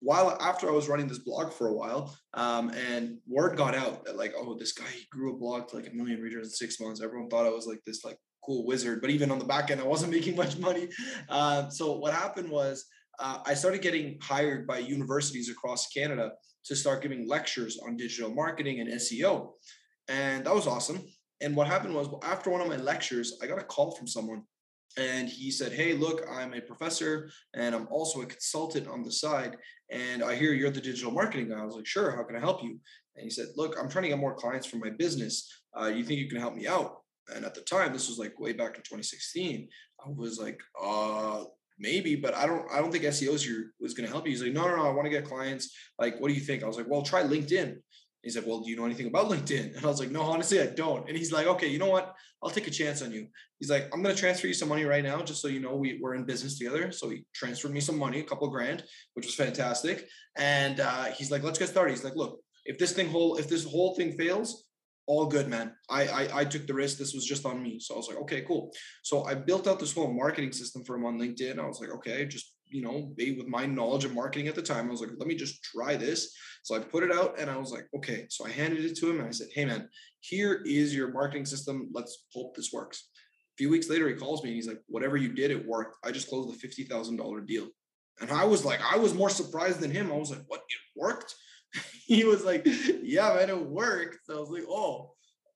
while 0.00 0.36
after 0.40 0.68
I 0.68 0.72
was 0.72 0.88
running 0.88 1.08
this 1.08 1.18
blog 1.18 1.52
for 1.52 1.68
a 1.68 1.74
while, 1.74 2.16
um, 2.34 2.70
and 2.70 3.18
word 3.26 3.56
got 3.56 3.74
out 3.74 4.04
that 4.06 4.16
like, 4.16 4.32
oh, 4.36 4.56
this 4.58 4.72
guy 4.72 4.90
grew 5.10 5.34
a 5.34 5.38
blog 5.38 5.68
to 5.68 5.76
like 5.76 5.88
a 5.88 5.94
million 5.94 6.20
readers 6.20 6.46
in 6.46 6.50
six 6.50 6.80
months. 6.80 7.02
Everyone 7.02 7.28
thought 7.28 7.46
I 7.46 7.50
was 7.50 7.66
like 7.66 7.80
this 7.86 8.04
like 8.04 8.18
cool 8.44 8.66
wizard, 8.66 9.00
but 9.02 9.10
even 9.10 9.30
on 9.30 9.38
the 9.38 9.44
back 9.44 9.70
end, 9.70 9.80
I 9.80 9.84
wasn't 9.84 10.12
making 10.16 10.36
much 10.36 10.58
money. 10.58 10.88
Uh, 11.28 11.68
so 11.68 11.92
what 11.92 12.14
happened 12.14 12.50
was 12.50 12.86
uh, 13.20 13.38
I 13.44 13.54
started 13.54 13.82
getting 13.82 14.18
hired 14.22 14.66
by 14.66 14.78
universities 14.78 15.50
across 15.50 15.88
Canada 15.88 16.32
to 16.64 16.74
start 16.74 17.02
giving 17.02 17.28
lectures 17.28 17.78
on 17.86 17.96
digital 17.96 18.34
marketing 18.34 18.80
and 18.80 18.90
SEO. 18.92 19.52
And 20.08 20.44
that 20.44 20.54
was 20.54 20.66
awesome. 20.66 21.04
And 21.40 21.54
what 21.54 21.66
happened 21.66 21.94
was 21.94 22.08
after 22.22 22.50
one 22.50 22.60
of 22.60 22.68
my 22.68 22.76
lectures, 22.76 23.38
I 23.42 23.46
got 23.46 23.58
a 23.58 23.64
call 23.64 23.92
from 23.92 24.06
someone 24.06 24.42
and 24.98 25.28
he 25.28 25.50
said, 25.50 25.72
Hey, 25.72 25.94
look, 25.94 26.22
I'm 26.30 26.52
a 26.54 26.60
professor 26.60 27.30
and 27.54 27.74
I'm 27.74 27.86
also 27.90 28.22
a 28.22 28.26
consultant 28.26 28.88
on 28.88 29.02
the 29.02 29.12
side. 29.12 29.56
And 29.90 30.22
I 30.22 30.34
hear 30.34 30.52
you're 30.52 30.70
the 30.70 30.80
digital 30.80 31.12
marketing 31.12 31.50
guy. 31.50 31.60
I 31.60 31.64
was 31.64 31.76
like, 31.76 31.86
Sure, 31.86 32.10
how 32.16 32.24
can 32.24 32.36
I 32.36 32.40
help 32.40 32.62
you? 32.62 32.78
And 33.16 33.24
he 33.24 33.30
said, 33.30 33.46
Look, 33.56 33.76
I'm 33.78 33.88
trying 33.88 34.04
to 34.04 34.08
get 34.08 34.18
more 34.18 34.34
clients 34.34 34.66
for 34.66 34.76
my 34.76 34.90
business. 34.90 35.48
Uh, 35.78 35.86
you 35.86 36.04
think 36.04 36.20
you 36.20 36.28
can 36.28 36.40
help 36.40 36.54
me 36.54 36.66
out? 36.66 36.98
And 37.34 37.44
at 37.44 37.54
the 37.54 37.60
time, 37.60 37.92
this 37.92 38.08
was 38.08 38.18
like 38.18 38.38
way 38.40 38.52
back 38.52 38.76
in 38.76 38.82
2016. 38.82 39.68
I 40.04 40.08
was 40.10 40.38
like, 40.38 40.58
uh, 40.82 41.44
maybe, 41.80 42.14
but 42.14 42.34
I 42.34 42.46
don't 42.46 42.64
I 42.70 42.78
don't 42.78 42.92
think 42.92 43.04
SEO 43.04 43.34
is 43.34 43.46
your 43.46 43.64
was 43.80 43.94
going 43.94 44.06
to 44.06 44.12
help 44.12 44.26
you. 44.26 44.30
He's 44.32 44.42
like, 44.42 44.52
no, 44.52 44.68
no, 44.68 44.76
no, 44.76 44.86
I 44.86 44.90
want 44.90 45.06
to 45.06 45.10
get 45.10 45.24
clients. 45.24 45.74
Like, 45.98 46.20
what 46.20 46.28
do 46.28 46.34
you 46.34 46.40
think? 46.40 46.62
I 46.62 46.66
was 46.66 46.76
like, 46.76 46.88
well, 46.88 47.02
try 47.02 47.22
LinkedIn. 47.22 47.76
He's 48.22 48.36
like, 48.36 48.46
well, 48.46 48.60
do 48.60 48.70
you 48.70 48.76
know 48.76 48.84
anything 48.84 49.06
about 49.06 49.26
LinkedIn? 49.30 49.76
And 49.76 49.84
I 49.84 49.88
was 49.88 49.98
like, 49.98 50.10
no, 50.10 50.22
honestly, 50.22 50.60
I 50.60 50.66
don't. 50.66 51.08
And 51.08 51.16
he's 51.16 51.32
like, 51.32 51.46
okay, 51.46 51.68
you 51.68 51.78
know 51.78 51.88
what? 51.88 52.14
I'll 52.42 52.50
take 52.50 52.66
a 52.66 52.70
chance 52.70 53.02
on 53.02 53.12
you. 53.12 53.26
He's 53.58 53.70
like, 53.70 53.88
I'm 53.92 54.02
going 54.02 54.14
to 54.14 54.20
transfer 54.20 54.46
you 54.46 54.54
some 54.54 54.68
money 54.68 54.84
right 54.84 55.04
now, 55.04 55.20
just 55.22 55.42
so 55.42 55.48
you 55.48 55.60
know 55.60 55.74
we, 55.74 55.98
we're 56.00 56.14
in 56.14 56.24
business 56.24 56.58
together. 56.58 56.92
So 56.92 57.10
he 57.10 57.24
transferred 57.34 57.72
me 57.72 57.80
some 57.80 57.98
money, 57.98 58.20
a 58.20 58.24
couple 58.24 58.48
grand, 58.48 58.84
which 59.14 59.26
was 59.26 59.34
fantastic. 59.34 60.06
And 60.36 60.80
uh, 60.80 61.04
he's 61.06 61.30
like, 61.30 61.42
let's 61.42 61.58
get 61.58 61.68
started. 61.68 61.92
He's 61.92 62.04
like, 62.04 62.16
look, 62.16 62.40
if 62.64 62.78
this 62.78 62.92
thing 62.92 63.08
whole, 63.08 63.36
if 63.36 63.48
this 63.48 63.64
whole 63.64 63.94
thing 63.94 64.12
fails, 64.12 64.64
all 65.10 65.26
good, 65.26 65.48
man. 65.48 65.68
I, 65.98 66.02
I 66.20 66.22
I 66.40 66.44
took 66.44 66.64
the 66.66 66.78
risk. 66.82 66.96
This 66.96 67.14
was 67.14 67.26
just 67.32 67.44
on 67.44 67.60
me. 67.66 67.80
So 67.80 67.94
I 67.94 67.98
was 68.00 68.08
like, 68.08 68.20
okay, 68.24 68.42
cool. 68.42 68.72
So 69.02 69.24
I 69.24 69.34
built 69.34 69.66
out 69.66 69.80
this 69.80 69.94
whole 69.94 70.12
marketing 70.24 70.52
system 70.52 70.84
for 70.84 70.94
him 70.96 71.04
on 71.04 71.18
LinkedIn. 71.18 71.58
I 71.58 71.66
was 71.66 71.80
like, 71.80 71.90
okay, 71.96 72.26
just 72.26 72.54
you 72.70 72.82
know, 72.82 73.12
be 73.16 73.36
with 73.36 73.48
my 73.48 73.66
knowledge 73.66 74.04
of 74.04 74.14
marketing 74.14 74.46
at 74.46 74.54
the 74.54 74.62
time, 74.62 74.86
I 74.86 74.90
was 74.92 75.00
like, 75.00 75.10
let 75.18 75.26
me 75.26 75.34
just 75.34 75.60
try 75.64 75.96
this. 75.96 76.32
So 76.62 76.76
I 76.76 76.78
put 76.78 77.02
it 77.02 77.12
out 77.12 77.38
and 77.40 77.50
I 77.50 77.56
was 77.56 77.72
like, 77.72 77.86
okay. 77.96 78.26
So 78.28 78.46
I 78.46 78.50
handed 78.50 78.84
it 78.84 78.96
to 78.98 79.10
him 79.10 79.18
and 79.18 79.28
I 79.28 79.32
said, 79.32 79.48
hey 79.52 79.64
man, 79.64 79.88
here 80.20 80.62
is 80.64 80.94
your 80.94 81.10
marketing 81.12 81.46
system. 81.46 81.90
Let's 81.92 82.26
hope 82.32 82.54
this 82.54 82.70
works. 82.72 83.08
A 83.54 83.56
few 83.58 83.70
weeks 83.70 83.90
later, 83.90 84.08
he 84.08 84.14
calls 84.14 84.44
me 84.44 84.50
and 84.50 84.56
he's 84.56 84.68
like, 84.68 84.80
whatever 84.86 85.16
you 85.16 85.32
did, 85.32 85.50
it 85.50 85.66
worked. 85.66 85.96
I 86.04 86.12
just 86.12 86.28
closed 86.28 86.54
a 86.54 86.58
fifty 86.58 86.84
thousand 86.84 87.16
dollar 87.16 87.40
deal. 87.40 87.66
And 88.20 88.30
I 88.30 88.44
was 88.44 88.64
like, 88.64 88.80
I 88.94 88.96
was 88.98 89.14
more 89.14 89.30
surprised 89.30 89.80
than 89.80 89.90
him. 89.90 90.12
I 90.12 90.16
was 90.16 90.30
like, 90.30 90.44
what? 90.46 90.60
It 90.60 91.00
worked? 91.00 91.34
he 92.06 92.24
was 92.24 92.44
like, 92.44 92.66
yeah, 93.02 93.34
man, 93.34 93.50
it 93.50 93.66
worked. 93.66 94.18
So 94.24 94.36
I 94.36 94.40
was 94.40 94.50
like, 94.50 94.64
oh, 94.68 95.12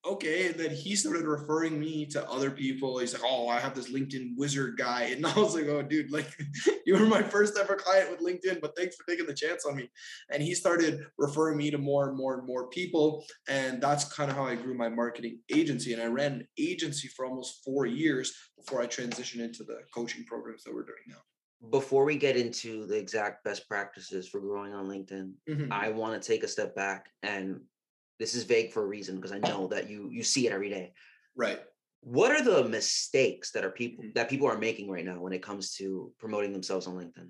okay. 0.07 0.49
And 0.49 0.57
then 0.57 0.71
he 0.71 0.95
started 0.97 1.25
referring 1.25 1.79
me 1.81 2.07
to 2.07 2.29
other 2.31 2.51
people. 2.51 2.99
He's 2.99 3.15
like, 3.15 3.23
oh, 3.25 3.49
I 3.49 3.59
have 3.59 3.75
this 3.75 3.91
LinkedIn 3.91 4.37
wizard 4.37 4.77
guy. 4.77 5.03
And 5.15 5.27
I 5.27 5.35
was 5.39 5.55
like, 5.55 5.67
oh, 5.67 5.83
dude, 5.83 6.11
like 6.11 6.27
you 6.87 6.95
were 6.95 7.07
my 7.07 7.23
first 7.23 7.57
ever 7.59 7.77
client 7.77 8.11
with 8.11 8.21
LinkedIn, 8.21 8.61
but 8.61 8.77
thanks 8.77 8.97
for 8.97 9.05
taking 9.09 9.27
the 9.27 9.35
chance 9.35 9.65
on 9.65 9.77
me. 9.77 9.89
And 10.31 10.43
he 10.43 10.55
started 10.55 11.07
referring 11.19 11.57
me 11.57 11.71
to 11.71 11.79
more 11.79 12.09
and 12.09 12.17
more 12.17 12.39
and 12.39 12.47
more 12.47 12.69
people. 12.69 13.25
And 13.49 13.81
that's 13.81 14.05
kind 14.13 14.31
of 14.31 14.37
how 14.37 14.45
I 14.45 14.57
grew 14.57 14.75
my 14.75 14.89
marketing 14.89 15.41
agency. 15.53 15.93
And 15.93 16.03
I 16.03 16.07
ran 16.07 16.33
an 16.33 16.49
agency 16.59 17.09
for 17.09 17.25
almost 17.25 17.65
four 17.65 17.87
years 17.87 18.35
before 18.57 18.83
I 18.83 18.87
transitioned 18.87 19.41
into 19.41 19.65
the 19.65 19.79
coaching 19.95 20.25
programs 20.25 20.65
that 20.65 20.75
we're 20.75 20.85
doing 20.85 21.05
now 21.09 21.23
before 21.71 22.05
we 22.05 22.17
get 22.17 22.37
into 22.37 22.87
the 22.87 22.97
exact 22.97 23.45
best 23.45 23.69
practices 23.69 24.29
for 24.29 24.41
growing 24.41 24.75
on 24.75 24.87
LinkedIn, 24.87 25.33
mm-hmm. 25.49 25.73
I 25.73 25.91
want 25.91 26.21
to 26.21 26.27
take 26.27 26.43
a 26.45 26.49
step 26.49 26.75
back 26.75 27.11
and 27.23 27.61
this 28.19 28.35
is 28.35 28.45
vague 28.45 28.73
for 28.73 28.83
a 28.83 28.87
reason 28.87 29.17
because 29.17 29.33
I 29.33 29.39
know 29.39 29.67
that 29.69 29.91
you 29.91 30.09
you 30.11 30.23
see 30.23 30.47
it 30.47 30.53
every 30.53 30.71
day. 30.71 30.93
Right. 31.37 31.61
What 32.01 32.31
are 32.31 32.43
the 32.43 32.69
mistakes 32.69 33.51
that 33.53 33.65
are 33.65 33.71
people 33.71 34.05
mm-hmm. 34.05 34.13
that 34.15 34.31
people 34.31 34.47
are 34.47 34.59
making 34.59 34.91
right 34.91 35.05
now 35.05 35.21
when 35.21 35.33
it 35.33 35.43
comes 35.43 35.75
to 35.77 36.13
promoting 36.19 36.53
themselves 36.53 36.87
on 36.87 36.95
LinkedIn? 36.95 37.29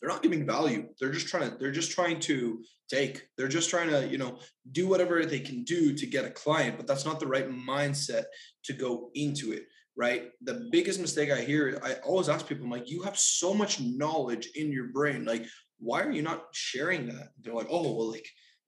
They're 0.00 0.10
not 0.10 0.22
giving 0.22 0.46
value. 0.46 0.88
They're 0.98 1.12
just 1.12 1.28
trying 1.28 1.50
to 1.50 1.56
they're 1.56 1.70
just 1.70 1.92
trying 1.92 2.20
to 2.20 2.62
take. 2.90 3.26
They're 3.36 3.48
just 3.48 3.70
trying 3.70 3.90
to, 3.90 4.06
you 4.06 4.18
know, 4.18 4.38
do 4.72 4.88
whatever 4.88 5.24
they 5.24 5.40
can 5.40 5.64
do 5.64 5.94
to 5.94 6.06
get 6.06 6.24
a 6.24 6.30
client, 6.30 6.76
but 6.76 6.86
that's 6.86 7.04
not 7.04 7.20
the 7.20 7.26
right 7.26 7.50
mindset 7.50 8.24
to 8.64 8.72
go 8.72 9.10
into 9.14 9.52
it 9.52 9.64
right? 9.96 10.30
The 10.42 10.68
biggest 10.72 11.00
mistake 11.00 11.30
I 11.30 11.40
hear, 11.40 11.80
I 11.84 11.94
always 12.04 12.28
ask 12.28 12.46
people, 12.46 12.64
I'm 12.64 12.70
like, 12.70 12.90
you 12.90 13.02
have 13.02 13.18
so 13.18 13.54
much 13.54 13.80
knowledge 13.80 14.48
in 14.54 14.72
your 14.72 14.88
brain. 14.88 15.24
Like, 15.24 15.46
why 15.78 16.02
are 16.02 16.10
you 16.10 16.22
not 16.22 16.46
sharing 16.52 17.06
that? 17.08 17.28
They're 17.40 17.54
like, 17.54 17.68
oh, 17.70 17.82
well, 17.82 18.10
like, 18.10 18.26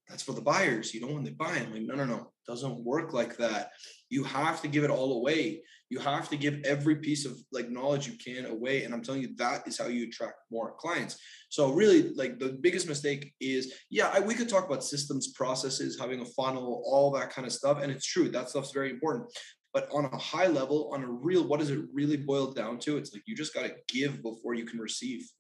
that's 0.09 0.23
for 0.23 0.33
the 0.33 0.41
buyers. 0.41 0.95
You 0.95 1.01
know, 1.01 1.13
when 1.13 1.25
they 1.25 1.31
buy, 1.31 1.57
I'm 1.57 1.73
like, 1.73 1.83
no, 1.83 1.97
no, 1.97 2.05
no, 2.05 2.17
it 2.17 2.51
doesn't 2.51 2.85
work 2.85 3.13
like 3.13 3.37
that. 3.39 3.71
You 4.09 4.23
have 4.25 4.63
to 4.63 4.69
give 4.69 4.85
it 4.85 4.91
all 4.91 5.19
away. 5.19 5.63
You 5.89 5.99
have 6.01 6.29
to 6.31 6.37
give 6.37 6.61
every 6.65 6.97
piece 6.97 7.25
of 7.25 7.37
like 7.53 7.71
knowledge 7.71 8.09
you 8.09 8.15
can 8.25 8.47
away. 8.47 8.85
And 8.85 8.95
I'm 8.95 9.03
telling 9.03 9.23
you, 9.23 9.35
that 9.37 9.67
is 9.67 9.79
how 9.79 9.87
you 9.87 10.05
attract 10.07 10.35
more 10.51 10.75
clients. 10.79 11.17
So 11.49 11.73
really 11.73 12.13
like 12.15 12.39
the 12.39 12.59
biggest 12.61 12.89
mistake 12.89 13.33
is, 13.41 13.73
yeah, 13.91 14.11
I, 14.13 14.21
we 14.21 14.35
could 14.35 14.49
talk 14.49 14.67
about 14.67 14.85
systems, 14.85 15.33
processes, 15.33 15.99
having 15.99 16.21
a 16.21 16.25
funnel, 16.25 16.83
all 16.87 17.11
that 17.13 17.31
kind 17.31 17.47
of 17.47 17.53
stuff. 17.53 17.81
And 17.81 17.91
it's 17.91 18.07
true. 18.07 18.29
That 18.29 18.51
stuff's 18.51 18.73
very 18.73 18.91
important. 18.91 19.27
But 19.77 19.91
on 19.93 20.07
a 20.07 20.17
high 20.17 20.47
level, 20.47 20.91
on 20.95 21.05
a 21.05 21.07
real, 21.07 21.47
what 21.47 21.61
does 21.61 21.69
it 21.69 21.81
really 21.93 22.17
boil 22.17 22.51
down 22.51 22.79
to? 22.79 22.97
It's 22.97 23.13
like 23.13 23.25
you 23.27 23.37
just 23.37 23.53
got 23.53 23.65
to 23.65 23.75
give 23.89 24.23
before 24.23 24.55
you 24.55 24.65
can 24.65 24.79
receive. 24.79 25.31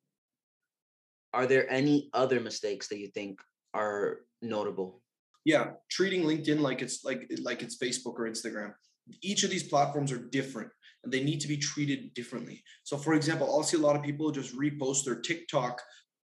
Are 1.33 1.47
there 1.47 1.67
any 1.73 2.11
other 2.13 2.39
mistakes 2.39 2.87
that 2.89 2.99
you 2.99 3.09
think 3.09 3.41
are 3.73 4.19
notable? 4.43 5.01
Yeah, 5.47 5.71
treating 5.91 6.25
LinkedIn 6.25 6.61
like 6.61 6.83
it's 6.83 7.03
like 7.03 7.33
like 7.41 7.63
it's 7.63 7.79
Facebook 7.79 8.19
or 8.19 8.29
Instagram. 8.29 8.75
Each 9.23 9.43
of 9.43 9.49
these 9.49 9.63
platforms 9.63 10.13
are 10.13 10.19
different 10.19 10.69
and 11.03 11.11
they 11.11 11.25
need 11.25 11.41
to 11.41 11.49
be 11.49 11.57
treated 11.57 12.13
differently. 12.13 12.63
So 12.85 12.99
for 12.99 13.15
example, 13.15 13.47
I'll 13.47 13.63
see 13.63 13.79
a 13.79 13.81
lot 13.81 13.97
of 13.97 14.03
people 14.03 14.31
just 14.33 14.55
repost 14.55 15.05
their 15.07 15.19
TikTok, 15.23 15.81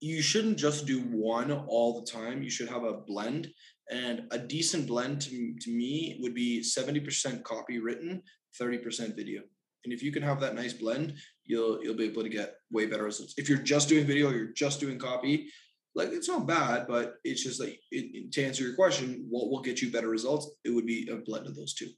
you 0.00 0.20
shouldn't 0.20 0.58
just 0.58 0.86
do 0.86 1.00
one 1.00 1.50
all 1.50 2.00
the 2.00 2.06
time. 2.06 2.42
You 2.42 2.50
should 2.50 2.68
have 2.68 2.84
a 2.84 2.92
blend. 2.92 3.48
And 3.90 4.22
a 4.30 4.38
decent 4.38 4.86
blend 4.86 5.20
to, 5.22 5.54
to 5.60 5.70
me 5.70 6.18
would 6.20 6.34
be 6.34 6.62
70% 6.62 7.42
copy 7.42 7.78
written, 7.78 8.22
30% 8.60 9.14
video. 9.16 9.42
And 9.84 9.92
if 9.92 10.02
you 10.02 10.10
can 10.10 10.22
have 10.22 10.40
that 10.40 10.54
nice 10.54 10.72
blend, 10.72 11.14
you'll 11.44 11.82
you'll 11.82 11.96
be 11.96 12.04
able 12.04 12.22
to 12.22 12.30
get 12.30 12.54
way 12.72 12.86
better 12.86 13.04
results. 13.04 13.34
If 13.36 13.50
you're 13.50 13.58
just 13.58 13.90
doing 13.90 14.06
video, 14.06 14.30
you're 14.30 14.52
just 14.54 14.80
doing 14.80 14.98
copy, 14.98 15.50
like 15.94 16.08
it's 16.10 16.28
not 16.28 16.46
bad, 16.46 16.86
but 16.88 17.16
it's 17.22 17.42
just 17.42 17.60
like 17.60 17.80
it, 17.90 18.32
to 18.32 18.44
answer 18.44 18.64
your 18.64 18.74
question, 18.74 19.26
what 19.28 19.50
will 19.50 19.60
get 19.60 19.80
you 19.80 19.90
better 19.90 20.08
results? 20.08 20.50
It 20.64 20.70
would 20.70 20.86
be 20.86 21.08
a 21.10 21.16
blend 21.16 21.46
of 21.46 21.54
those 21.54 21.74
two. 21.74 21.88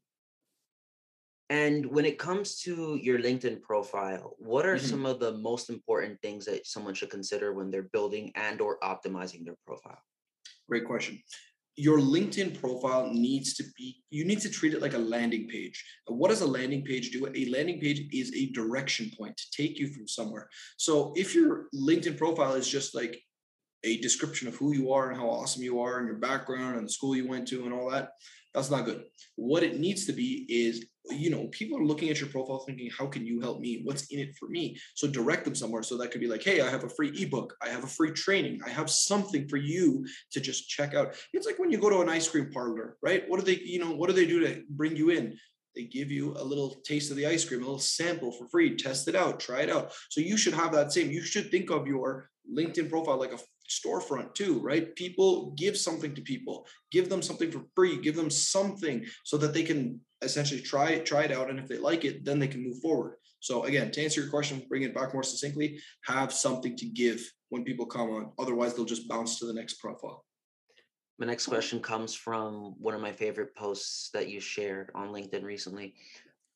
And 1.49 1.87
when 1.87 2.05
it 2.05 2.19
comes 2.19 2.61
to 2.63 2.99
your 3.01 3.21
LinkedIn 3.21 3.63
profile, 3.63 4.35
what 4.39 4.67
are 4.67 4.77
mm-hmm. 4.77 4.87
some 4.87 5.07
of 5.07 5.21
the 5.21 5.33
most 5.33 5.71
important 5.71 6.21
things 6.21 6.45
that 6.47 6.67
someone 6.67 6.93
should 6.93 7.11
consider 7.11 7.55
when 7.55 7.71
they're 7.71 7.91
building 7.93 8.33
and 8.35 8.61
or 8.61 8.79
optimizing 8.81 9.45
their 9.45 9.55
profile? 9.65 10.03
Great 10.69 10.85
question. 10.85 11.23
Your 11.77 11.99
LinkedIn 11.99 12.59
profile 12.59 13.11
needs 13.13 13.55
to 13.55 13.65
be, 13.77 14.03
you 14.11 14.25
need 14.25 14.41
to 14.41 14.49
treat 14.49 14.73
it 14.73 14.81
like 14.81 14.95
a 14.95 14.99
landing 14.99 15.47
page. 15.49 15.85
What 16.07 16.31
does 16.31 16.41
a 16.41 16.47
landing 16.47 16.83
page 16.83 17.11
do? 17.11 17.27
A 17.35 17.51
landing 17.51 17.81
page 17.81 18.03
is 18.13 18.33
a 18.35 18.51
direction 18.53 19.11
point 19.19 19.37
to 19.37 19.45
take 19.51 19.79
you 19.79 19.93
from 19.93 20.09
somewhere. 20.09 20.49
So 20.79 21.13
if 21.17 21.35
your 21.35 21.67
LinkedIn 21.75 22.17
profile 22.17 22.55
is 22.55 22.69
just 22.69 22.95
like 22.95 23.21
a 23.85 23.99
description 23.99 24.49
of 24.49 24.57
who 24.57 24.73
you 24.73 24.93
are 24.93 25.11
and 25.11 25.19
how 25.19 25.29
awesome 25.29 25.63
you 25.63 25.81
are 25.81 25.99
and 25.99 26.07
your 26.07 26.17
background 26.17 26.77
and 26.77 26.87
the 26.87 26.93
school 26.93 27.17
you 27.17 27.29
went 27.29 27.49
to 27.49 27.65
and 27.65 27.73
all 27.73 27.91
that, 27.91 28.11
that's 28.55 28.71
not 28.71 28.87
good. 28.87 29.05
What 29.37 29.63
it 29.63 29.79
needs 29.79 30.07
to 30.07 30.13
be 30.13 30.47
is, 30.49 30.87
you 31.11 31.31
know, 31.31 31.47
people 31.49 31.79
are 31.79 31.85
looking 31.85 32.09
at 32.09 32.19
your 32.19 32.31
profile 32.31 32.65
thinking, 32.67 32.91
how 32.97 33.07
can 33.07 33.27
you 33.27 33.41
help 33.41 33.61
me? 33.61 33.83
What's 33.85 34.07
in 34.07 34.19
it 34.19 34.35
for 34.41 34.49
me? 34.49 34.79
So 34.95 35.07
direct 35.07 35.45
them 35.45 35.55
somewhere. 35.55 35.83
So 35.83 35.99
that 35.99 36.11
could 36.11 36.23
be 36.23 36.27
like, 36.27 36.43
hey, 36.43 36.63
I 36.63 36.71
have 36.71 36.83
a 36.83 36.89
free 36.89 37.11
ebook. 37.23 37.55
I 37.63 37.69
have 37.69 37.85
a 37.85 37.89
free 37.89 38.13
training. 38.13 38.61
I 38.67 38.71
have 38.71 38.91
something 38.91 39.47
for 39.47 39.59
you 39.59 40.07
to 40.33 40.41
just 40.41 40.69
check 40.71 40.95
out. 40.95 41.15
It's 41.35 41.47
like 41.47 41.59
when 41.59 41.71
you 41.71 41.79
go 41.79 41.91
to 41.91 42.01
an 42.01 42.09
ice 42.09 42.29
cream 42.29 42.51
parlor, 42.51 42.97
right? 43.03 43.25
What 43.29 43.39
do 43.39 43.47
they, 43.47 43.61
you 43.63 43.79
know, 43.79 43.93
what 43.93 44.09
do 44.09 44.15
they 44.15 44.27
do 44.27 44.41
to 44.41 44.63
bring 44.71 44.97
you 44.97 45.11
in? 45.11 45.37
they 45.77 45.85
give 45.85 46.11
you 46.11 46.35
a 46.39 46.43
little 46.43 46.75
taste 46.85 47.11
of 47.11 47.19
the 47.19 47.27
ice 47.27 47.45
cream, 47.45 47.61
a 47.61 47.65
little 47.65 47.79
sample 47.79 48.33
for 48.33 48.49
free, 48.49 48.75
test 48.75 49.09
it 49.09 49.15
out, 49.15 49.39
try 49.39 49.61
it 49.61 49.71
out. 49.71 49.93
So 50.09 50.23
you 50.23 50.39
should 50.39 50.55
have 50.55 50.73
that 50.73 50.91
same. 50.91 51.11
You 51.11 51.23
should 51.23 51.51
think 51.51 51.71
of 51.71 51.87
your 51.87 52.31
LinkedIn 52.51 52.89
profile 52.89 53.19
like 53.19 53.33
a 53.33 53.39
storefront 53.69 54.35
too, 54.35 54.61
right? 54.61 54.95
People 54.97 55.53
give 55.57 55.77
something 55.77 56.15
to 56.15 56.23
people, 56.23 56.67
give 56.91 57.09
them 57.09 57.23
something 57.23 57.51
for 57.51 57.63
free, 57.75 58.01
give 58.01 58.17
them 58.17 58.31
something 58.31 59.05
so 59.25 59.37
that 59.37 59.55
they 59.55 59.63
can 59.63 60.01
essentially 60.23 60.61
try 60.61 60.91
it, 60.91 61.07
try 61.07 61.25
it 61.25 61.33
out. 61.33 61.51
And 61.51 61.59
if 61.59 61.69
they 61.69 61.79
like 61.79 62.05
it, 62.05 62.25
then 62.25 62.39
they 62.39 62.49
can 62.49 62.63
move 62.63 62.81
forward. 62.81 63.17
So 63.41 63.65
again, 63.65 63.91
to 63.93 64.03
answer 64.03 64.21
your 64.21 64.31
question, 64.31 64.63
bring 64.69 64.83
it 64.83 64.95
back 64.95 65.13
more 65.13 65.23
succinctly, 65.23 65.79
have 66.05 66.33
something 66.33 66.77
to 66.77 66.87
give 66.87 67.21
when 67.51 67.65
people 67.65 67.87
come 67.87 68.11
on. 68.11 68.33
Otherwise, 68.39 68.75
they'll 68.75 68.85
just 68.85 69.09
bounce 69.09 69.39
to 69.39 69.47
the 69.47 69.55
next 69.55 69.75
profile. 69.75 70.25
My 71.19 71.27
next 71.27 71.47
question 71.47 71.81
comes 71.81 72.15
from 72.15 72.75
one 72.79 72.95
of 72.95 73.01
my 73.01 73.13
favorite 73.13 73.55
posts 73.57 74.11
that 74.13 74.29
you 74.29 74.41
shared 74.41 74.91
on 74.95 75.09
LinkedIn 75.09 75.45
recently. 75.45 75.95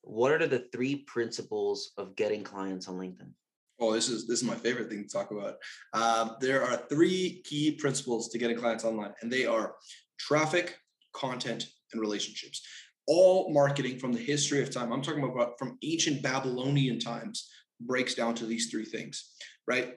What 0.03 0.33
are 0.33 0.47
the 0.47 0.67
three 0.73 0.97
principles 0.97 1.93
of 1.97 2.17
getting 2.17 2.43
clients 2.43 2.89
on 2.89 2.97
LinkedIn? 2.97 3.31
Oh, 3.81 3.93
this 3.93 4.09
is 4.09 4.27
this 4.27 4.43
is 4.43 4.47
my 4.47 4.55
favorite 4.55 4.91
thing 4.91 5.05
to 5.05 5.09
talk 5.09 5.31
about. 5.31 5.55
Um, 5.95 6.37
there 6.41 6.63
are 6.63 6.77
three 6.89 7.43
key 7.45 7.73
principles 7.73 8.29
to 8.29 8.39
getting 8.39 8.59
clients 8.59 8.85
online, 8.85 9.13
and 9.23 9.33
they 9.33 9.47
are 9.47 9.75
traffic, 10.19 10.77
content, 11.15 11.67
and 11.93 12.01
relationships. 12.01 12.63
All 13.07 13.53
marketing 13.53 13.99
from 13.99 14.13
the 14.13 14.21
history 14.21 14.63
of 14.63 14.71
time, 14.71 14.93
I'm 14.93 15.03
talking 15.03 15.25
about 15.25 15.59
from 15.59 15.79
ancient 15.83 16.23
Babylonian 16.23 16.99
times, 17.01 17.49
breaks 17.81 18.15
down 18.15 18.35
to 18.37 18.47
these 18.47 18.71
three 18.71 18.85
things, 18.85 19.31
right? 19.67 19.95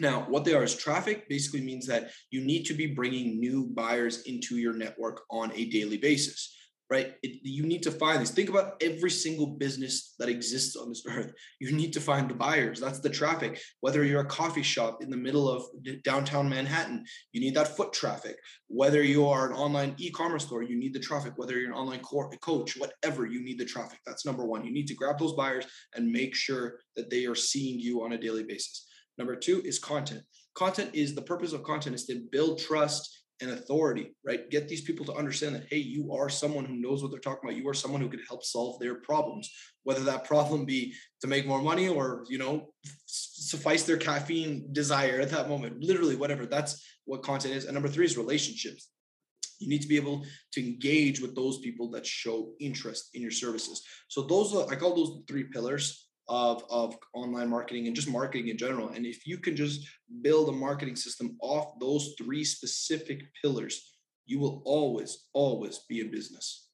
Now, 0.00 0.26
what 0.28 0.44
they 0.44 0.54
are 0.54 0.64
is 0.64 0.76
traffic 0.76 1.28
basically 1.28 1.62
means 1.62 1.86
that 1.86 2.10
you 2.30 2.44
need 2.44 2.64
to 2.64 2.74
be 2.74 2.88
bringing 2.88 3.40
new 3.40 3.70
buyers 3.74 4.22
into 4.22 4.56
your 4.56 4.74
network 4.74 5.22
on 5.30 5.52
a 5.54 5.66
daily 5.66 5.96
basis 5.96 6.54
right? 6.90 7.14
It, 7.22 7.40
you 7.42 7.64
need 7.64 7.82
to 7.84 7.90
find 7.90 8.20
these. 8.20 8.30
Think 8.30 8.50
about 8.50 8.82
every 8.82 9.10
single 9.10 9.46
business 9.46 10.14
that 10.18 10.28
exists 10.28 10.76
on 10.76 10.88
this 10.88 11.02
earth. 11.08 11.32
You 11.60 11.72
need 11.72 11.92
to 11.94 12.00
find 12.00 12.28
the 12.28 12.34
buyers. 12.34 12.80
That's 12.80 13.00
the 13.00 13.10
traffic. 13.10 13.60
Whether 13.80 14.04
you're 14.04 14.20
a 14.20 14.26
coffee 14.26 14.62
shop 14.62 15.02
in 15.02 15.10
the 15.10 15.16
middle 15.16 15.48
of 15.48 15.64
downtown 16.04 16.48
Manhattan, 16.48 17.04
you 17.32 17.40
need 17.40 17.54
that 17.54 17.76
foot 17.76 17.92
traffic. 17.92 18.36
Whether 18.68 19.02
you 19.02 19.26
are 19.26 19.48
an 19.48 19.56
online 19.56 19.94
e-commerce 19.98 20.44
store, 20.44 20.62
you 20.62 20.76
need 20.76 20.94
the 20.94 21.00
traffic. 21.00 21.32
Whether 21.36 21.58
you're 21.58 21.70
an 21.70 21.76
online 21.76 22.00
coach, 22.00 22.76
whatever, 22.76 23.26
you 23.26 23.42
need 23.42 23.58
the 23.58 23.64
traffic. 23.64 23.98
That's 24.06 24.26
number 24.26 24.44
one. 24.44 24.64
You 24.64 24.72
need 24.72 24.88
to 24.88 24.94
grab 24.94 25.18
those 25.18 25.34
buyers 25.34 25.66
and 25.94 26.10
make 26.10 26.34
sure 26.34 26.80
that 26.96 27.10
they 27.10 27.26
are 27.26 27.34
seeing 27.34 27.80
you 27.80 28.04
on 28.04 28.12
a 28.12 28.18
daily 28.18 28.44
basis. 28.44 28.86
Number 29.16 29.36
two 29.36 29.62
is 29.64 29.78
content. 29.78 30.22
Content 30.54 30.90
is 30.92 31.14
the 31.14 31.22
purpose 31.22 31.52
of 31.52 31.62
content 31.62 31.94
is 31.94 32.06
to 32.06 32.26
build 32.30 32.58
trust 32.58 33.23
and 33.40 33.50
authority, 33.50 34.14
right? 34.24 34.48
Get 34.50 34.68
these 34.68 34.82
people 34.82 35.04
to 35.06 35.14
understand 35.14 35.54
that, 35.54 35.66
hey, 35.68 35.78
you 35.78 36.12
are 36.12 36.28
someone 36.28 36.64
who 36.64 36.76
knows 36.76 37.02
what 37.02 37.10
they're 37.10 37.20
talking 37.20 37.48
about. 37.48 37.60
You 37.60 37.68
are 37.68 37.74
someone 37.74 38.00
who 38.00 38.08
could 38.08 38.22
help 38.28 38.44
solve 38.44 38.78
their 38.78 38.96
problems, 38.96 39.50
whether 39.82 40.04
that 40.04 40.24
problem 40.24 40.64
be 40.64 40.94
to 41.20 41.26
make 41.26 41.46
more 41.46 41.60
money 41.60 41.88
or, 41.88 42.24
you 42.28 42.38
know, 42.38 42.68
suffice 43.06 43.82
their 43.82 43.96
caffeine 43.96 44.72
desire 44.72 45.20
at 45.20 45.30
that 45.30 45.48
moment, 45.48 45.82
literally, 45.82 46.16
whatever. 46.16 46.46
That's 46.46 46.84
what 47.06 47.22
content 47.22 47.54
is. 47.54 47.64
And 47.64 47.74
number 47.74 47.88
three 47.88 48.04
is 48.04 48.16
relationships. 48.16 48.90
You 49.58 49.68
need 49.68 49.82
to 49.82 49.88
be 49.88 49.96
able 49.96 50.24
to 50.52 50.64
engage 50.64 51.20
with 51.20 51.34
those 51.34 51.58
people 51.58 51.90
that 51.90 52.06
show 52.06 52.52
interest 52.60 53.10
in 53.14 53.22
your 53.22 53.30
services. 53.30 53.82
So 54.08 54.22
those 54.22 54.54
are, 54.54 54.66
I 54.70 54.76
call 54.76 54.94
those 54.94 55.22
three 55.28 55.44
pillars 55.44 56.08
of, 56.28 56.64
of 56.70 56.96
online 57.14 57.48
marketing 57.48 57.86
and 57.86 57.96
just 57.96 58.08
marketing 58.08 58.48
in 58.48 58.58
general. 58.58 58.88
And 58.88 59.04
if 59.06 59.26
you 59.26 59.38
can 59.38 59.56
just 59.56 59.86
build 60.22 60.48
a 60.48 60.52
marketing 60.52 60.96
system 60.96 61.36
off 61.40 61.78
those 61.80 62.14
three 62.18 62.44
specific 62.44 63.22
pillars, 63.40 63.94
you 64.26 64.38
will 64.38 64.62
always, 64.64 65.26
always 65.32 65.80
be 65.88 66.00
in 66.00 66.10
business. 66.10 66.68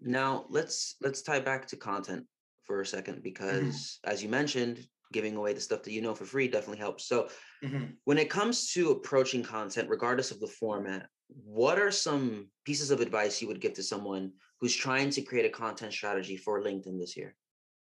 Now 0.00 0.46
let's 0.48 0.96
let's 1.00 1.22
tie 1.22 1.40
back 1.40 1.66
to 1.68 1.76
content 1.76 2.26
for 2.64 2.80
a 2.80 2.86
second 2.86 3.14
mm-hmm. 3.14 3.22
because 3.22 3.62
mm-hmm. 3.62 4.10
as 4.10 4.22
you 4.22 4.28
mentioned, 4.28 4.84
giving 5.12 5.36
away 5.36 5.52
the 5.52 5.60
stuff 5.60 5.82
that 5.82 5.92
you 5.92 6.00
know 6.00 6.14
for 6.14 6.24
free 6.24 6.48
definitely 6.48 6.78
helps. 6.78 7.06
So 7.06 7.28
mm-hmm. 7.62 7.84
when 8.04 8.18
it 8.18 8.30
comes 8.30 8.72
to 8.72 8.90
approaching 8.90 9.42
content, 9.42 9.88
regardless 9.88 10.30
of 10.30 10.40
the 10.40 10.46
format, 10.46 11.06
what 11.28 11.78
are 11.78 11.90
some 11.90 12.48
pieces 12.64 12.90
of 12.90 13.00
advice 13.00 13.40
you 13.40 13.48
would 13.48 13.60
give 13.60 13.74
to 13.74 13.82
someone 13.82 14.32
who's 14.60 14.74
trying 14.74 15.10
to 15.10 15.22
create 15.22 15.46
a 15.46 15.50
content 15.50 15.92
strategy 15.92 16.36
for 16.36 16.62
LinkedIn 16.62 16.98
this 16.98 17.16
year? 17.16 17.34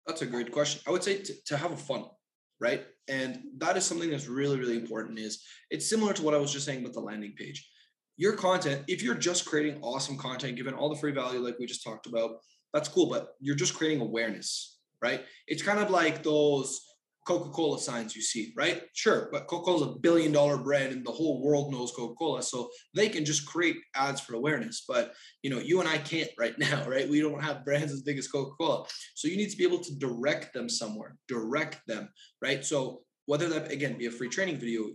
That's 0.07 0.23
a 0.23 0.27
great 0.27 0.53
question. 0.53 0.83
I 0.87 0.91
would 0.91 1.03
say 1.03 1.19
to, 1.19 1.33
to 1.47 1.57
have 1.57 1.73
a 1.73 1.77
funnel, 1.77 2.19
right? 2.61 2.85
And 3.09 3.43
that 3.59 3.77
is 3.77 3.85
something 3.85 4.11
that's 4.11 4.27
really, 4.27 4.59
really 4.59 4.77
important. 4.77 5.19
Is 5.19 5.43
it's 5.71 5.89
similar 5.89 6.13
to 6.15 6.23
what 6.23 6.35
I 6.35 6.39
was 6.39 6.53
just 6.53 6.67
saying 6.67 6.81
about 6.81 6.95
the 6.95 7.01
landing 7.01 7.35
page. 7.37 7.69
Your 8.17 8.35
content, 8.35 8.85
if 8.89 9.03
you're 9.03 9.15
just 9.15 9.47
creating 9.47 9.81
awesome 9.83 10.19
content, 10.19 10.57
given 10.57 10.75
all 10.75 10.89
the 10.89 11.01
free 11.01 11.13
value 11.13 11.41
like 11.41 11.59
we 11.59 11.67
just 11.67 11.85
talked 11.85 12.07
about, 12.07 12.37
that's 12.73 12.89
cool. 12.89 13.09
But 13.09 13.35
you're 13.41 13.57
just 13.57 13.75
creating 13.75 14.01
awareness, 14.01 14.79
right? 15.01 15.25
It's 15.47 15.63
kind 15.63 15.79
of 15.79 15.91
like 15.91 16.23
those 16.23 16.81
Coca-Cola 17.25 17.79
signs 17.79 18.17
you 18.17 18.23
see, 18.23 18.53
right? 18.57 18.83
Sure, 18.95 19.29
but 19.31 19.47
Coca-Cola's 19.47 19.83
a 19.83 19.99
billion 20.01 20.33
dollar 20.33 20.59
brand 20.59 20.93
and 20.93 21.07
the 21.07 21.13
whole 21.13 21.43
world 21.43 21.71
knows 21.71 21.93
Coca-Cola. 21.93 22.43
So 22.43 22.69
they 22.95 23.09
can 23.09 23.25
just 23.25 23.47
create 23.47 23.77
ads 23.95 24.21
for 24.21 24.35
awareness. 24.35 24.85
But 24.89 25.15
you 25.43 25.51
know, 25.51 25.59
you 25.59 25.81
and 25.81 25.89
I 25.89 25.99
can't 25.99 26.31
right 26.39 26.55
now, 26.59 26.87
right? 26.89 27.09
We 27.09 27.21
don't 27.21 27.43
have 27.43 27.65
brands 27.65 27.93
as 27.93 28.03
big 28.03 28.19
as 28.19 28.29
Coca-Cola. 28.29 28.87
So 29.15 29.29
you 29.29 29.37
need 29.37 29.51
to 29.51 29.57
be 29.57 29.65
able 29.65 29.81
to 29.81 29.99
direct 29.99 30.53
them 30.53 30.69
somewhere, 30.69 31.17
direct 31.29 31.81
them, 31.87 32.09
right? 32.41 32.65
So 32.65 33.03
whether 33.27 33.49
that 33.51 33.71
again 33.71 33.97
be 33.99 34.07
a 34.07 34.11
free 34.11 34.29
training 34.29 34.59
video, 34.59 34.91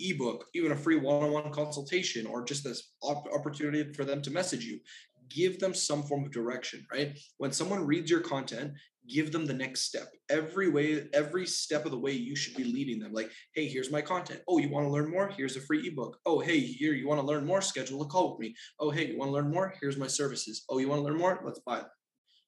ebook, 0.00 0.46
even 0.54 0.72
a 0.72 0.76
free 0.76 0.96
one-on-one 0.96 1.52
consultation, 1.52 2.26
or 2.26 2.44
just 2.44 2.64
this 2.64 2.92
opportunity 3.02 3.92
for 3.92 4.04
them 4.04 4.22
to 4.22 4.30
message 4.30 4.64
you, 4.64 4.80
give 5.28 5.58
them 5.60 5.74
some 5.74 6.02
form 6.02 6.24
of 6.24 6.32
direction, 6.32 6.86
right? 6.92 7.18
When 7.38 7.52
someone 7.52 7.86
reads 7.86 8.10
your 8.10 8.20
content, 8.20 8.72
give 9.10 9.32
them 9.32 9.46
the 9.46 9.54
next 9.54 9.82
step. 9.82 10.08
Every 10.28 10.68
way, 10.68 11.08
every 11.12 11.46
step 11.46 11.84
of 11.84 11.90
the 11.90 11.98
way, 11.98 12.12
you 12.12 12.36
should 12.36 12.56
be 12.56 12.64
leading 12.64 12.98
them. 12.98 13.12
Like, 13.12 13.30
hey, 13.54 13.66
here's 13.66 13.90
my 13.90 14.00
content. 14.00 14.40
Oh, 14.48 14.58
you 14.58 14.70
want 14.70 14.86
to 14.86 14.90
learn 14.90 15.10
more? 15.10 15.28
Here's 15.28 15.56
a 15.56 15.60
free 15.60 15.88
ebook. 15.88 16.18
Oh, 16.26 16.40
hey, 16.40 16.60
here, 16.60 16.92
you 16.92 17.08
want 17.08 17.20
to 17.20 17.26
learn 17.26 17.46
more? 17.46 17.60
Schedule 17.60 18.02
a 18.02 18.06
call 18.06 18.30
with 18.30 18.40
me. 18.40 18.54
Oh, 18.78 18.90
hey, 18.90 19.08
you 19.08 19.18
want 19.18 19.28
to 19.28 19.32
learn 19.32 19.50
more? 19.50 19.74
Here's 19.80 19.96
my 19.96 20.06
services. 20.06 20.64
Oh, 20.68 20.78
you 20.78 20.88
want 20.88 21.00
to 21.00 21.04
learn 21.04 21.18
more? 21.18 21.40
Let's 21.44 21.60
buy 21.60 21.78
them. 21.78 21.86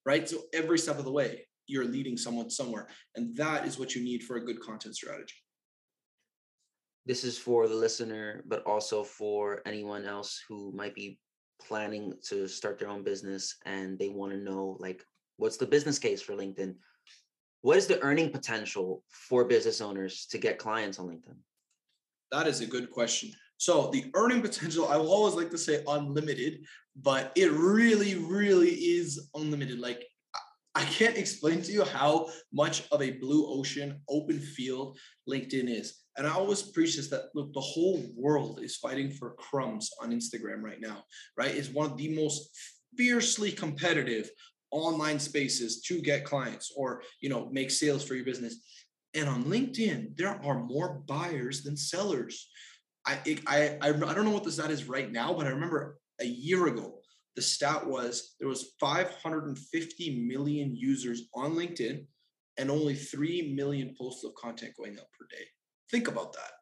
Right. 0.04 0.28
So 0.28 0.42
every 0.52 0.78
step 0.78 0.98
of 0.98 1.04
the 1.04 1.12
way, 1.12 1.46
you're 1.66 1.84
leading 1.84 2.16
someone 2.16 2.50
somewhere. 2.50 2.88
And 3.14 3.36
that 3.36 3.66
is 3.66 3.78
what 3.78 3.94
you 3.94 4.02
need 4.02 4.22
for 4.22 4.36
a 4.36 4.44
good 4.44 4.60
content 4.60 4.96
strategy. 4.96 5.34
This 7.06 7.24
is 7.24 7.38
for 7.38 7.66
the 7.66 7.74
listener, 7.74 8.44
but 8.46 8.64
also 8.64 9.02
for 9.02 9.60
anyone 9.66 10.04
else 10.04 10.40
who 10.48 10.72
might 10.72 10.94
be 10.94 11.18
planning 11.60 12.12
to 12.24 12.48
start 12.48 12.78
their 12.78 12.88
own 12.88 13.02
business 13.02 13.56
and 13.64 13.98
they 13.98 14.08
want 14.08 14.32
to 14.32 14.38
know 14.38 14.76
like 14.80 15.04
what's 15.42 15.56
the 15.56 15.66
business 15.66 15.98
case 15.98 16.22
for 16.22 16.34
LinkedIn? 16.34 16.76
What 17.62 17.76
is 17.76 17.88
the 17.88 18.00
earning 18.00 18.30
potential 18.30 19.02
for 19.08 19.44
business 19.44 19.80
owners 19.80 20.26
to 20.30 20.38
get 20.38 20.56
clients 20.56 20.98
on 21.00 21.08
LinkedIn? 21.08 21.36
That 22.30 22.46
is 22.46 22.60
a 22.60 22.66
good 22.66 22.90
question. 22.90 23.32
So 23.58 23.90
the 23.92 24.10
earning 24.14 24.40
potential, 24.40 24.88
I 24.88 24.96
will 24.96 25.12
always 25.12 25.34
like 25.34 25.50
to 25.50 25.58
say 25.58 25.82
unlimited, 25.86 26.64
but 26.96 27.32
it 27.36 27.50
really, 27.50 28.14
really 28.14 28.70
is 28.70 29.28
unlimited. 29.34 29.80
Like 29.80 30.06
I 30.76 30.84
can't 30.84 31.16
explain 31.16 31.60
to 31.62 31.72
you 31.72 31.84
how 31.84 32.28
much 32.52 32.84
of 32.92 33.02
a 33.02 33.18
blue 33.18 33.46
ocean 33.46 34.00
open 34.08 34.38
field 34.38 34.96
LinkedIn 35.28 35.68
is. 35.68 35.98
And 36.16 36.26
I 36.26 36.34
always 36.34 36.62
preach 36.62 36.96
this 36.96 37.10
that 37.10 37.30
look, 37.34 37.52
the 37.52 37.60
whole 37.60 38.00
world 38.16 38.60
is 38.62 38.76
fighting 38.76 39.10
for 39.10 39.34
crumbs 39.34 39.90
on 40.00 40.12
Instagram 40.12 40.62
right 40.62 40.80
now, 40.80 41.04
right? 41.36 41.54
It's 41.54 41.68
one 41.68 41.90
of 41.90 41.96
the 41.96 42.14
most 42.14 42.50
fiercely 42.96 43.50
competitive 43.50 44.30
online 44.72 45.18
spaces 45.18 45.82
to 45.82 46.00
get 46.00 46.24
clients 46.24 46.72
or 46.76 47.02
you 47.20 47.28
know 47.28 47.48
make 47.52 47.70
sales 47.70 48.02
for 48.02 48.14
your 48.14 48.24
business. 48.24 48.56
And 49.14 49.28
on 49.28 49.44
LinkedIn, 49.44 50.16
there 50.16 50.40
are 50.42 50.64
more 50.64 51.02
buyers 51.06 51.62
than 51.62 51.76
sellers. 51.76 52.48
I, 53.06 53.18
I, 53.46 53.78
I, 53.82 53.88
I 53.88 53.92
don't 53.92 54.24
know 54.24 54.30
what 54.30 54.44
the 54.44 54.52
stat 54.52 54.70
is 54.70 54.88
right 54.88 55.10
now, 55.10 55.34
but 55.34 55.46
I 55.46 55.50
remember 55.50 55.98
a 56.20 56.24
year 56.24 56.66
ago, 56.66 56.94
the 57.36 57.42
stat 57.42 57.86
was 57.86 58.34
there 58.38 58.48
was 58.48 58.72
550 58.80 60.26
million 60.26 60.74
users 60.74 61.24
on 61.34 61.54
LinkedIn 61.54 62.06
and 62.58 62.70
only 62.70 62.94
3 62.94 63.54
million 63.54 63.94
posts 63.98 64.24
of 64.24 64.34
content 64.34 64.72
going 64.76 64.98
up 64.98 65.08
per 65.18 65.26
day. 65.30 65.44
Think 65.90 66.08
about 66.08 66.32
that. 66.34 66.52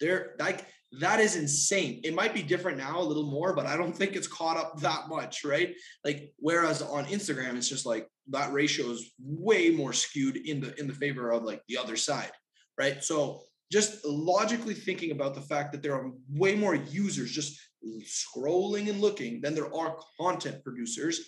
There, 0.00 0.34
like 0.38 0.66
that 1.00 1.20
is 1.20 1.36
insane. 1.36 2.00
It 2.04 2.14
might 2.14 2.34
be 2.34 2.42
different 2.42 2.78
now 2.78 3.00
a 3.00 3.02
little 3.02 3.30
more, 3.30 3.54
but 3.54 3.66
I 3.66 3.76
don't 3.76 3.96
think 3.96 4.14
it's 4.14 4.26
caught 4.26 4.56
up 4.56 4.78
that 4.80 5.08
much, 5.08 5.44
right? 5.44 5.74
Like 6.04 6.32
whereas 6.38 6.82
on 6.82 7.04
Instagram, 7.06 7.56
it's 7.56 7.68
just 7.68 7.86
like 7.86 8.08
that 8.30 8.52
ratio 8.52 8.86
is 8.90 9.12
way 9.20 9.70
more 9.70 9.92
skewed 9.92 10.36
in 10.36 10.60
the 10.60 10.78
in 10.78 10.86
the 10.86 10.94
favor 10.94 11.30
of 11.30 11.42
like 11.42 11.62
the 11.68 11.78
other 11.78 11.96
side, 11.96 12.32
right? 12.78 13.02
So 13.02 13.42
just 13.70 14.04
logically 14.04 14.74
thinking 14.74 15.10
about 15.10 15.34
the 15.34 15.40
fact 15.40 15.72
that 15.72 15.82
there 15.82 15.94
are 15.94 16.12
way 16.30 16.54
more 16.54 16.74
users 16.74 17.32
just 17.32 17.58
scrolling 18.04 18.88
and 18.88 19.00
looking 19.00 19.40
than 19.40 19.54
there 19.54 19.74
are 19.74 19.98
content 20.20 20.62
producers, 20.62 21.20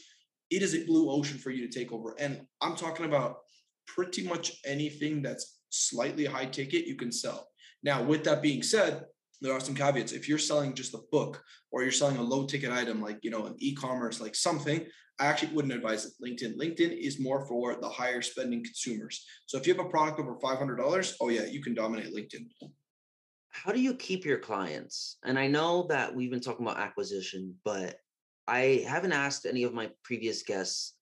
it 0.50 0.62
is 0.62 0.74
a 0.74 0.84
blue 0.84 1.10
ocean 1.10 1.38
for 1.38 1.50
you 1.50 1.66
to 1.66 1.78
take 1.78 1.92
over. 1.92 2.14
And 2.18 2.40
I'm 2.60 2.76
talking 2.76 3.06
about 3.06 3.38
pretty 3.86 4.26
much 4.26 4.52
anything 4.64 5.22
that's 5.22 5.58
slightly 5.70 6.24
high 6.24 6.46
ticket 6.46 6.86
you 6.86 6.96
can 6.96 7.12
sell. 7.12 7.48
Now, 7.82 8.02
with 8.02 8.24
that 8.24 8.42
being 8.42 8.62
said, 8.62 9.04
there 9.40 9.52
are 9.52 9.60
some 9.60 9.74
caveats. 9.74 10.12
If 10.12 10.28
you're 10.28 10.38
selling 10.38 10.74
just 10.74 10.94
a 10.94 11.00
book 11.12 11.42
or 11.70 11.82
you're 11.82 11.92
selling 11.92 12.16
a 12.16 12.22
low 12.22 12.46
ticket 12.46 12.72
item 12.72 13.00
like, 13.00 13.18
you 13.22 13.30
know, 13.30 13.46
an 13.46 13.54
e-commerce 13.58 14.20
like 14.20 14.34
something, 14.34 14.84
I 15.20 15.26
actually 15.26 15.54
wouldn't 15.54 15.74
advise 15.74 16.06
it. 16.06 16.12
LinkedIn. 16.22 16.56
LinkedIn 16.56 16.96
is 16.96 17.20
more 17.20 17.46
for 17.46 17.76
the 17.80 17.88
higher 17.88 18.22
spending 18.22 18.62
consumers. 18.62 19.24
So 19.46 19.58
if 19.58 19.66
you 19.66 19.74
have 19.74 19.84
a 19.84 19.88
product 19.88 20.20
over 20.20 20.36
$500, 20.36 21.14
oh 21.20 21.28
yeah, 21.28 21.44
you 21.44 21.62
can 21.62 21.74
dominate 21.74 22.14
LinkedIn. 22.14 22.46
How 23.50 23.72
do 23.72 23.80
you 23.80 23.94
keep 23.94 24.24
your 24.24 24.38
clients? 24.38 25.16
And 25.24 25.38
I 25.38 25.48
know 25.48 25.86
that 25.88 26.14
we've 26.14 26.30
been 26.30 26.40
talking 26.40 26.64
about 26.64 26.78
acquisition, 26.78 27.54
but 27.64 27.96
I 28.46 28.84
haven't 28.88 29.12
asked 29.12 29.46
any 29.46 29.64
of 29.64 29.74
my 29.74 29.90
previous 30.04 30.42
guests 30.42 30.94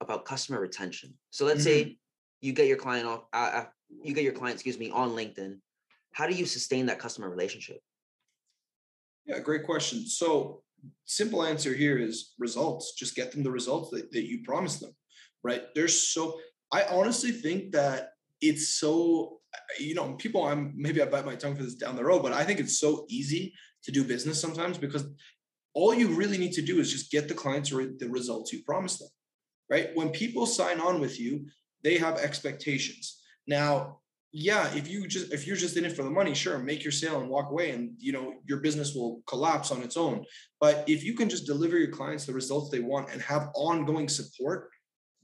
about 0.00 0.24
customer 0.24 0.60
retention. 0.60 1.14
So 1.30 1.44
let's 1.44 1.60
mm-hmm. 1.60 1.88
say 1.88 1.98
you 2.40 2.52
get 2.52 2.66
your 2.66 2.76
client 2.76 3.06
off, 3.06 3.22
uh, 3.32 3.50
uh, 3.54 3.64
you 4.02 4.12
get 4.12 4.24
your 4.24 4.32
client, 4.32 4.56
excuse 4.56 4.78
me, 4.78 4.90
on 4.90 5.10
LinkedIn. 5.10 5.58
How 6.12 6.26
do 6.26 6.34
you 6.34 6.46
sustain 6.46 6.86
that 6.86 6.98
customer 6.98 7.28
relationship? 7.28 7.80
Yeah, 9.26 9.38
great 9.38 9.64
question. 9.64 10.06
So 10.06 10.62
simple 11.04 11.44
answer 11.44 11.74
here 11.74 11.98
is 11.98 12.34
results. 12.38 12.94
Just 12.94 13.14
get 13.14 13.32
them 13.32 13.42
the 13.42 13.50
results 13.50 13.90
that, 13.90 14.10
that 14.12 14.28
you 14.28 14.42
promised 14.44 14.80
them, 14.80 14.94
right? 15.42 15.62
There's 15.74 16.08
so, 16.12 16.38
I 16.72 16.84
honestly 16.84 17.30
think 17.30 17.72
that 17.72 18.10
it's 18.40 18.74
so, 18.74 19.38
you 19.78 19.94
know, 19.94 20.14
people, 20.14 20.44
I'm 20.44 20.72
maybe 20.76 21.00
I 21.00 21.06
bite 21.06 21.26
my 21.26 21.36
tongue 21.36 21.56
for 21.56 21.62
this 21.62 21.74
down 21.74 21.96
the 21.96 22.04
road, 22.04 22.22
but 22.22 22.32
I 22.32 22.44
think 22.44 22.58
it's 22.58 22.78
so 22.78 23.06
easy 23.08 23.54
to 23.84 23.92
do 23.92 24.04
business 24.04 24.40
sometimes 24.40 24.78
because 24.78 25.04
all 25.74 25.94
you 25.94 26.08
really 26.08 26.38
need 26.38 26.52
to 26.52 26.62
do 26.62 26.80
is 26.80 26.92
just 26.92 27.10
get 27.10 27.28
the 27.28 27.34
clients 27.34 27.70
the 27.70 28.08
results 28.08 28.52
you 28.52 28.62
promised 28.64 28.98
them, 28.98 29.08
right? 29.70 29.90
When 29.94 30.10
people 30.10 30.46
sign 30.46 30.80
on 30.80 31.00
with 31.00 31.18
you, 31.18 31.46
they 31.82 31.98
have 31.98 32.18
expectations. 32.18 33.22
Now, 33.46 34.00
yeah 34.32 34.72
if 34.74 34.88
you 34.88 35.06
just 35.06 35.32
if 35.32 35.46
you're 35.46 35.56
just 35.56 35.76
in 35.76 35.84
it 35.84 35.92
for 35.92 36.02
the 36.02 36.10
money 36.10 36.34
sure 36.34 36.58
make 36.58 36.82
your 36.82 36.92
sale 36.92 37.20
and 37.20 37.28
walk 37.28 37.50
away 37.50 37.70
and 37.70 37.92
you 37.98 38.12
know 38.12 38.34
your 38.46 38.58
business 38.60 38.94
will 38.94 39.22
collapse 39.26 39.70
on 39.70 39.82
its 39.82 39.96
own. 39.96 40.24
But 40.60 40.84
if 40.88 41.04
you 41.04 41.14
can 41.14 41.28
just 41.28 41.46
deliver 41.46 41.78
your 41.78 41.90
clients 41.90 42.24
the 42.24 42.32
results 42.32 42.70
they 42.70 42.80
want 42.80 43.12
and 43.12 43.20
have 43.22 43.50
ongoing 43.54 44.08
support 44.08 44.70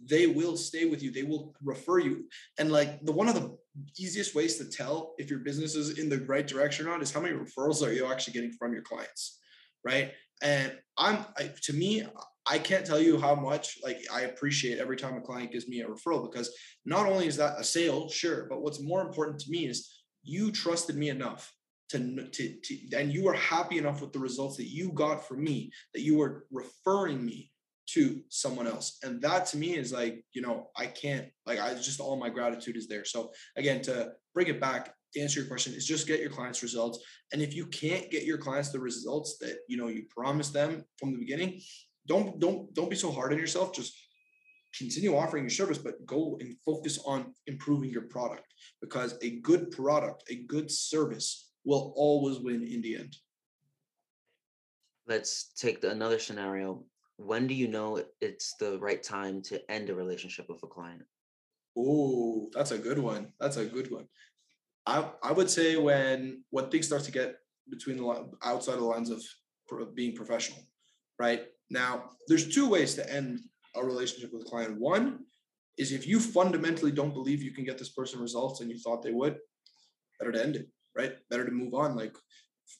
they 0.04 0.28
will 0.28 0.56
stay 0.56 0.84
with 0.84 1.02
you. 1.02 1.10
They 1.10 1.24
will 1.24 1.56
refer 1.60 1.98
you. 1.98 2.26
And 2.56 2.70
like 2.70 3.04
the 3.04 3.10
one 3.10 3.28
of 3.28 3.34
the 3.34 3.56
easiest 3.98 4.32
ways 4.32 4.56
to 4.58 4.64
tell 4.64 5.14
if 5.18 5.28
your 5.28 5.40
business 5.40 5.74
is 5.74 5.98
in 5.98 6.08
the 6.08 6.20
right 6.26 6.46
direction 6.46 6.86
or 6.86 6.90
not 6.90 7.02
is 7.02 7.10
how 7.10 7.20
many 7.20 7.34
referrals 7.34 7.84
are 7.84 7.92
you 7.92 8.06
actually 8.06 8.34
getting 8.34 8.52
from 8.52 8.72
your 8.72 8.82
clients 8.82 9.38
right? 9.84 10.12
And 10.42 10.72
i'm 10.96 11.24
I, 11.36 11.50
to 11.62 11.72
me 11.72 12.06
I 12.48 12.58
can't 12.58 12.86
tell 12.86 13.00
you 13.00 13.20
how 13.20 13.34
much 13.34 13.78
like 13.82 13.98
I 14.12 14.22
appreciate 14.22 14.78
every 14.78 14.96
time 14.96 15.16
a 15.16 15.20
client 15.20 15.52
gives 15.52 15.68
me 15.68 15.80
a 15.80 15.86
referral 15.86 16.30
because 16.30 16.50
not 16.86 17.06
only 17.06 17.26
is 17.26 17.36
that 17.36 17.58
a 17.58 17.64
sale, 17.64 18.08
sure, 18.08 18.46
but 18.48 18.62
what's 18.62 18.80
more 18.80 19.02
important 19.02 19.38
to 19.40 19.50
me 19.50 19.66
is 19.66 20.02
you 20.22 20.50
trusted 20.50 20.96
me 20.96 21.10
enough 21.10 21.52
to, 21.90 22.28
to, 22.32 22.54
to 22.62 22.96
and 22.96 23.12
you 23.12 23.24
were 23.24 23.34
happy 23.34 23.78
enough 23.78 24.00
with 24.00 24.12
the 24.12 24.18
results 24.18 24.56
that 24.56 24.68
you 24.68 24.92
got 24.92 25.26
from 25.26 25.42
me 25.42 25.70
that 25.94 26.02
you 26.02 26.16
were 26.16 26.46
referring 26.50 27.24
me 27.24 27.50
to 27.88 28.20
someone 28.28 28.66
else. 28.66 28.98
And 29.02 29.20
that 29.22 29.46
to 29.46 29.56
me 29.56 29.76
is 29.76 29.92
like 29.92 30.22
you 30.32 30.42
know 30.42 30.68
i 30.76 30.86
can't 30.86 31.26
like 31.46 31.58
i 31.58 31.72
just 31.74 32.00
all 32.00 32.16
my 32.16 32.28
gratitude 32.28 32.76
is 32.76 32.88
there. 32.88 33.04
So 33.04 33.30
again 33.56 33.82
to 33.82 34.12
bring 34.34 34.48
it 34.48 34.60
back 34.60 34.94
to 35.14 35.20
answer 35.20 35.40
your 35.40 35.48
question 35.48 35.72
is 35.72 35.86
just 35.86 36.06
get 36.06 36.20
your 36.20 36.30
clients 36.30 36.62
results. 36.62 37.02
And 37.32 37.40
if 37.40 37.54
you 37.54 37.66
can't 37.66 38.10
get 38.10 38.24
your 38.24 38.38
clients 38.38 38.70
the 38.70 38.80
results 38.80 39.38
that 39.40 39.58
you 39.68 39.78
know 39.78 39.88
you 39.88 40.04
promised 40.14 40.52
them 40.52 40.84
from 40.98 41.12
the 41.12 41.18
beginning 41.18 41.60
don't 42.08 42.40
don't 42.40 42.74
don't 42.74 42.90
be 42.90 42.96
so 42.96 43.12
hard 43.12 43.32
on 43.32 43.38
yourself. 43.38 43.74
Just 43.74 43.94
continue 44.76 45.16
offering 45.16 45.44
your 45.44 45.50
service 45.50 45.78
but 45.78 46.04
go 46.04 46.36
and 46.40 46.54
focus 46.64 46.98
on 47.06 47.32
improving 47.46 47.90
your 47.90 48.02
product 48.02 48.44
because 48.82 49.16
a 49.22 49.40
good 49.40 49.70
product 49.70 50.22
a 50.30 50.42
good 50.46 50.70
service 50.70 51.52
will 51.64 51.92
always 51.96 52.38
win 52.38 52.62
in 52.62 52.82
the 52.82 52.96
end. 52.96 53.16
Let's 55.06 55.52
take 55.56 55.80
the, 55.80 55.90
another 55.90 56.18
scenario. 56.18 56.84
When 57.16 57.46
do 57.46 57.54
you 57.54 57.66
know 57.66 58.02
it's 58.20 58.54
the 58.60 58.78
right 58.78 59.02
time 59.02 59.42
to 59.42 59.70
end 59.70 59.90
a 59.90 59.94
relationship 59.94 60.46
with 60.48 60.62
a 60.62 60.66
client? 60.66 61.02
Oh 61.76 62.48
that's 62.52 62.72
a 62.72 62.78
good 62.78 62.98
one. 62.98 63.32
That's 63.40 63.56
a 63.56 63.66
good 63.66 63.90
one. 63.90 64.06
I 64.86 65.08
i 65.22 65.32
would 65.32 65.50
say 65.50 65.76
when 65.76 66.44
when 66.50 66.68
things 66.68 66.86
start 66.86 67.04
to 67.04 67.12
get 67.12 67.36
between 67.70 67.98
the 67.98 68.30
outside 68.42 68.74
of 68.74 68.80
the 68.80 68.86
lines 68.86 69.10
of 69.10 69.22
being 69.94 70.14
professional 70.14 70.60
right 71.18 71.42
now, 71.70 72.10
there's 72.26 72.54
two 72.54 72.68
ways 72.68 72.94
to 72.94 73.12
end 73.12 73.40
a 73.76 73.84
relationship 73.84 74.32
with 74.32 74.42
a 74.42 74.50
client. 74.50 74.80
One 74.80 75.20
is 75.76 75.92
if 75.92 76.06
you 76.06 76.18
fundamentally 76.18 76.90
don't 76.90 77.14
believe 77.14 77.42
you 77.42 77.52
can 77.52 77.64
get 77.64 77.78
this 77.78 77.90
person 77.90 78.20
results 78.20 78.60
and 78.60 78.70
you 78.70 78.78
thought 78.78 79.02
they 79.02 79.12
would, 79.12 79.38
better 80.18 80.32
to 80.32 80.42
end 80.42 80.56
it, 80.56 80.68
right? 80.96 81.14
Better 81.30 81.44
to 81.44 81.52
move 81.52 81.74
on, 81.74 81.96
like 81.96 82.16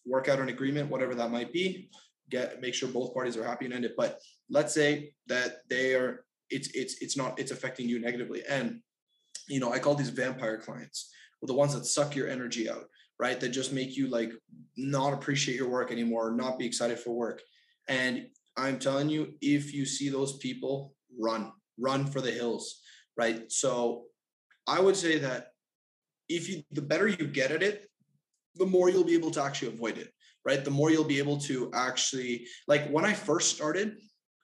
work 0.05 0.29
out 0.29 0.40
an 0.40 0.48
agreement, 0.48 0.90
whatever 0.90 1.14
that 1.14 1.31
might 1.31 1.53
be, 1.53 1.90
get 2.31 2.61
make 2.61 2.74
sure 2.74 2.88
both 2.88 3.14
parties 3.14 3.37
are 3.37 3.44
happy 3.44 3.66
and 3.66 3.74
end 3.74 3.85
it. 3.85 3.94
But 3.96 4.20
let's 4.51 4.74
say 4.74 5.12
that 5.29 5.59
they 5.68 5.94
are 5.94 6.24
it's 6.51 6.68
it's 6.74 7.01
it's 7.01 7.16
not 7.16 7.38
it's 7.38 7.53
affecting 7.53 7.88
you 7.88 8.01
negatively. 8.01 8.42
And 8.48 8.81
you 9.48 9.61
know, 9.61 9.72
I 9.72 9.79
call 9.79 9.94
these 9.94 10.11
vampire 10.11 10.59
clients, 10.59 11.11
well, 11.40 11.46
the 11.46 11.55
ones 11.55 11.74
that 11.74 11.87
suck 11.87 12.14
your 12.16 12.29
energy 12.29 12.68
out, 12.68 12.85
right? 13.18 13.38
That 13.38 13.51
just 13.51 13.72
make 13.72 13.96
you 13.96 14.09
like 14.09 14.33
not 14.77 15.12
appreciate 15.12 15.57
your 15.57 15.68
work 15.70 15.92
anymore, 15.92 16.33
not 16.33 16.59
be 16.59 16.66
excited 16.66 16.98
for 16.98 17.12
work. 17.12 17.42
And 17.88 18.27
I'm 18.59 18.79
telling 18.79 19.09
you, 19.09 19.35
if 19.40 19.73
you 19.73 19.87
see 19.87 20.09
those 20.09 20.37
people, 20.38 20.94
run, 21.18 21.53
run 21.79 22.07
for 22.07 22.21
the 22.21 22.31
hills, 22.31 22.81
right? 23.16 23.51
So 23.51 24.05
I 24.66 24.81
would 24.81 24.97
say 24.97 25.18
that 25.18 25.53
if 26.29 26.49
you, 26.49 26.62
the 26.73 26.83
better 26.83 27.07
you 27.07 27.27
get 27.27 27.53
at 27.53 27.62
it, 27.62 27.87
the 28.57 28.66
more 28.66 28.90
you'll 28.90 29.05
be 29.05 29.14
able 29.14 29.31
to 29.31 29.42
actually 29.42 29.68
avoid 29.68 29.97
it, 29.97 30.11
right? 30.44 30.64
The 30.64 30.71
more 30.71 30.90
you'll 30.90 31.05
be 31.05 31.18
able 31.18 31.38
to 31.42 31.71
actually, 31.73 32.47
like 32.66 32.88
when 32.90 33.05
I 33.05 33.14
first 33.14 33.55
started, 33.55 33.97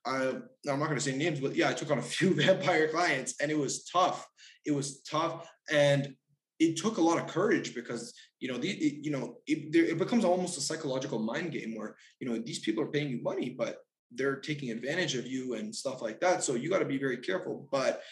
I, 0.06 0.34
I'm 0.68 0.78
not 0.78 0.86
going 0.86 0.94
to 0.94 1.00
say 1.00 1.16
names, 1.16 1.40
but 1.40 1.56
yeah, 1.56 1.70
I 1.70 1.72
took 1.72 1.90
on 1.90 1.98
a 1.98 2.02
few 2.16 2.34
vampire 2.34 2.88
clients 2.88 3.34
and 3.40 3.50
it 3.50 3.58
was 3.58 3.84
tough. 3.84 4.26
It 4.64 4.72
was 4.72 5.02
tough. 5.02 5.50
And 5.70 6.14
it 6.60 6.76
took 6.76 6.98
a 6.98 7.02
lot 7.02 7.18
of 7.18 7.26
courage 7.26 7.74
because 7.74 8.14
you 8.38 8.48
know 8.48 8.58
the 8.58 8.70
it, 8.70 9.04
you 9.04 9.10
know 9.10 9.38
it, 9.46 9.74
it 9.74 9.98
becomes 9.98 10.24
almost 10.24 10.58
a 10.58 10.60
psychological 10.60 11.18
mind 11.18 11.52
game 11.52 11.74
where 11.74 11.96
you 12.20 12.28
know 12.28 12.38
these 12.38 12.60
people 12.60 12.82
are 12.82 12.90
paying 12.90 13.08
you 13.08 13.20
money 13.22 13.50
but 13.50 13.78
they're 14.14 14.36
taking 14.36 14.70
advantage 14.70 15.14
of 15.14 15.26
you 15.26 15.54
and 15.54 15.74
stuff 15.74 16.02
like 16.02 16.20
that. 16.20 16.42
So 16.44 16.54
you 16.54 16.70
got 16.70 16.80
to 16.80 16.84
be 16.84 16.98
very 16.98 17.18
careful. 17.18 17.68
But 17.70 18.02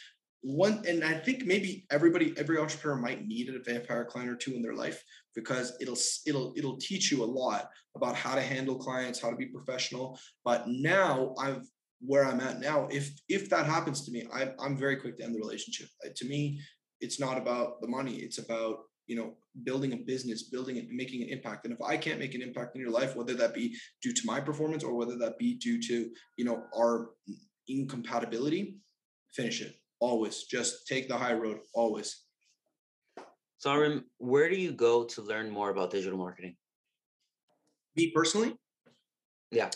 one 0.42 0.82
and 0.88 1.04
i 1.04 1.14
think 1.14 1.46
maybe 1.46 1.86
everybody 1.90 2.34
every 2.36 2.58
entrepreneur 2.58 2.96
might 2.96 3.24
need 3.24 3.48
a 3.48 3.62
vampire 3.62 4.04
client 4.04 4.28
or 4.28 4.34
two 4.34 4.54
in 4.54 4.62
their 4.62 4.74
life 4.74 5.02
because 5.36 5.76
it'll 5.80 5.96
it'll 6.26 6.52
it'll 6.56 6.76
teach 6.78 7.12
you 7.12 7.22
a 7.22 7.24
lot 7.24 7.70
about 7.94 8.16
how 8.16 8.34
to 8.34 8.42
handle 8.42 8.74
clients 8.74 9.20
how 9.20 9.30
to 9.30 9.36
be 9.36 9.46
professional 9.46 10.18
but 10.44 10.66
now 10.66 11.32
i've 11.38 11.62
where 12.00 12.24
i'm 12.24 12.40
at 12.40 12.58
now 12.58 12.88
if 12.90 13.12
if 13.28 13.48
that 13.48 13.66
happens 13.66 14.04
to 14.04 14.10
me 14.10 14.26
I, 14.34 14.52
i'm 14.58 14.76
very 14.76 14.96
quick 14.96 15.16
to 15.18 15.24
end 15.24 15.34
the 15.34 15.40
relationship 15.40 15.86
uh, 16.04 16.08
to 16.16 16.24
me 16.26 16.60
it's 17.00 17.20
not 17.20 17.38
about 17.38 17.80
the 17.80 17.88
money 17.88 18.16
it's 18.16 18.38
about 18.38 18.78
you 19.06 19.16
know 19.16 19.34
building 19.64 19.92
a 19.92 19.96
business 19.96 20.44
building 20.44 20.76
it 20.76 20.86
making 20.90 21.22
an 21.22 21.28
impact 21.28 21.64
and 21.64 21.74
if 21.74 21.82
i 21.82 21.96
can't 21.96 22.18
make 22.18 22.34
an 22.34 22.42
impact 22.42 22.74
in 22.74 22.80
your 22.80 22.90
life 22.90 23.16
whether 23.16 23.34
that 23.34 23.54
be 23.54 23.76
due 24.02 24.12
to 24.12 24.22
my 24.24 24.40
performance 24.40 24.84
or 24.84 24.94
whether 24.94 25.16
that 25.18 25.38
be 25.38 25.54
due 25.54 25.80
to 25.80 26.10
you 26.36 26.44
know 26.44 26.64
our 26.76 27.10
incompatibility 27.68 28.78
finish 29.32 29.60
it 29.60 29.74
always 30.00 30.44
just 30.44 30.86
take 30.86 31.08
the 31.08 31.16
high 31.16 31.34
road 31.34 31.58
always 31.74 32.24
Saarim, 33.64 34.02
where 34.18 34.50
do 34.50 34.56
you 34.56 34.72
go 34.72 35.04
to 35.04 35.22
learn 35.22 35.48
more 35.48 35.70
about 35.70 35.92
digital 35.92 36.18
marketing? 36.18 36.56
Me 37.96 38.10
personally? 38.14 38.56
Yeah. 39.52 39.70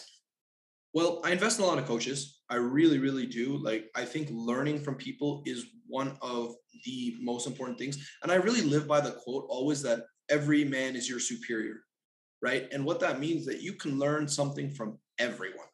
Well, 0.93 1.21
I 1.25 1.31
invest 1.33 1.59
in 1.59 1.65
a 1.65 1.69
lot 1.69 1.79
of 1.79 1.87
coaches. 1.87 2.41
I 2.51 2.57
really, 2.57 2.99
really 2.99 3.27
do. 3.27 3.59
Like, 3.59 3.91
I 3.95 4.05
think 4.05 4.29
learning 4.33 4.81
from 4.81 4.97
people 4.97 5.43
is 5.47 5.67
one 5.89 6.17
of 6.21 6.55
the 6.85 7.17
most 7.21 7.47
important 7.47 7.79
things. 7.79 7.99
And 8.23 8.33
I 8.33 8.37
really 8.37 8.63
live 8.63 8.87
by 8.87 9.01
the 9.01 9.13
quote 9.13 9.47
always 9.49 9.83
that 9.83 10.05
every 10.29 10.65
man 10.65 10.97
is 10.97 11.09
your 11.09 11.21
superior, 11.21 11.81
right? 12.43 12.69
And 12.73 12.85
what 12.85 13.01
that 13.01 13.21
means 13.21 13.47
that 13.47 13.63
you 13.63 13.75
can 13.75 13.99
learn 13.99 14.29
something 14.29 14.71
from 14.71 14.99
everyone, 15.19 15.67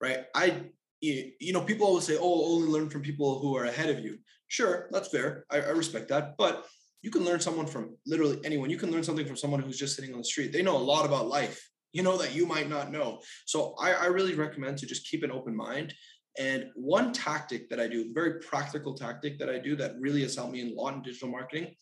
right? 0.00 0.24
I, 0.34 0.62
you 1.00 1.52
know, 1.52 1.60
people 1.60 1.86
always 1.86 2.04
say, 2.04 2.16
oh, 2.18 2.54
only 2.54 2.68
learn 2.68 2.90
from 2.90 3.02
people 3.02 3.38
who 3.40 3.56
are 3.56 3.64
ahead 3.64 3.90
of 3.90 4.00
you. 4.00 4.18
Sure, 4.48 4.88
that's 4.92 5.08
fair. 5.08 5.44
I, 5.50 5.60
I 5.60 5.70
respect 5.70 6.08
that. 6.08 6.36
But 6.38 6.64
you 7.02 7.10
can 7.10 7.24
learn 7.24 7.40
someone 7.40 7.66
from 7.66 7.96
literally 8.06 8.40
anyone. 8.44 8.70
You 8.70 8.78
can 8.78 8.90
learn 8.90 9.04
something 9.04 9.26
from 9.26 9.36
someone 9.36 9.60
who's 9.60 9.78
just 9.78 9.94
sitting 9.94 10.12
on 10.12 10.18
the 10.18 10.24
street. 10.24 10.52
They 10.52 10.62
know 10.62 10.76
a 10.76 10.78
lot 10.78 11.04
about 11.04 11.28
life, 11.28 11.68
you 11.92 12.02
know, 12.02 12.16
that 12.18 12.34
you 12.34 12.46
might 12.46 12.68
not 12.68 12.90
know. 12.90 13.20
So 13.44 13.74
I, 13.78 13.92
I 13.92 14.06
really 14.06 14.34
recommend 14.34 14.78
to 14.78 14.86
just 14.86 15.08
keep 15.08 15.22
an 15.22 15.30
open 15.30 15.54
mind. 15.54 15.94
And 16.38 16.70
one 16.74 17.12
tactic 17.12 17.68
that 17.70 17.80
I 17.80 17.88
do, 17.88 18.12
very 18.12 18.40
practical 18.40 18.94
tactic 18.94 19.38
that 19.38 19.48
I 19.48 19.58
do 19.58 19.76
that 19.76 19.98
really 19.98 20.22
has 20.22 20.36
helped 20.36 20.52
me 20.52 20.60
in 20.60 20.68
a 20.68 20.74
lot 20.74 20.94
in 20.94 21.02
digital 21.02 21.28
marketing 21.28 21.74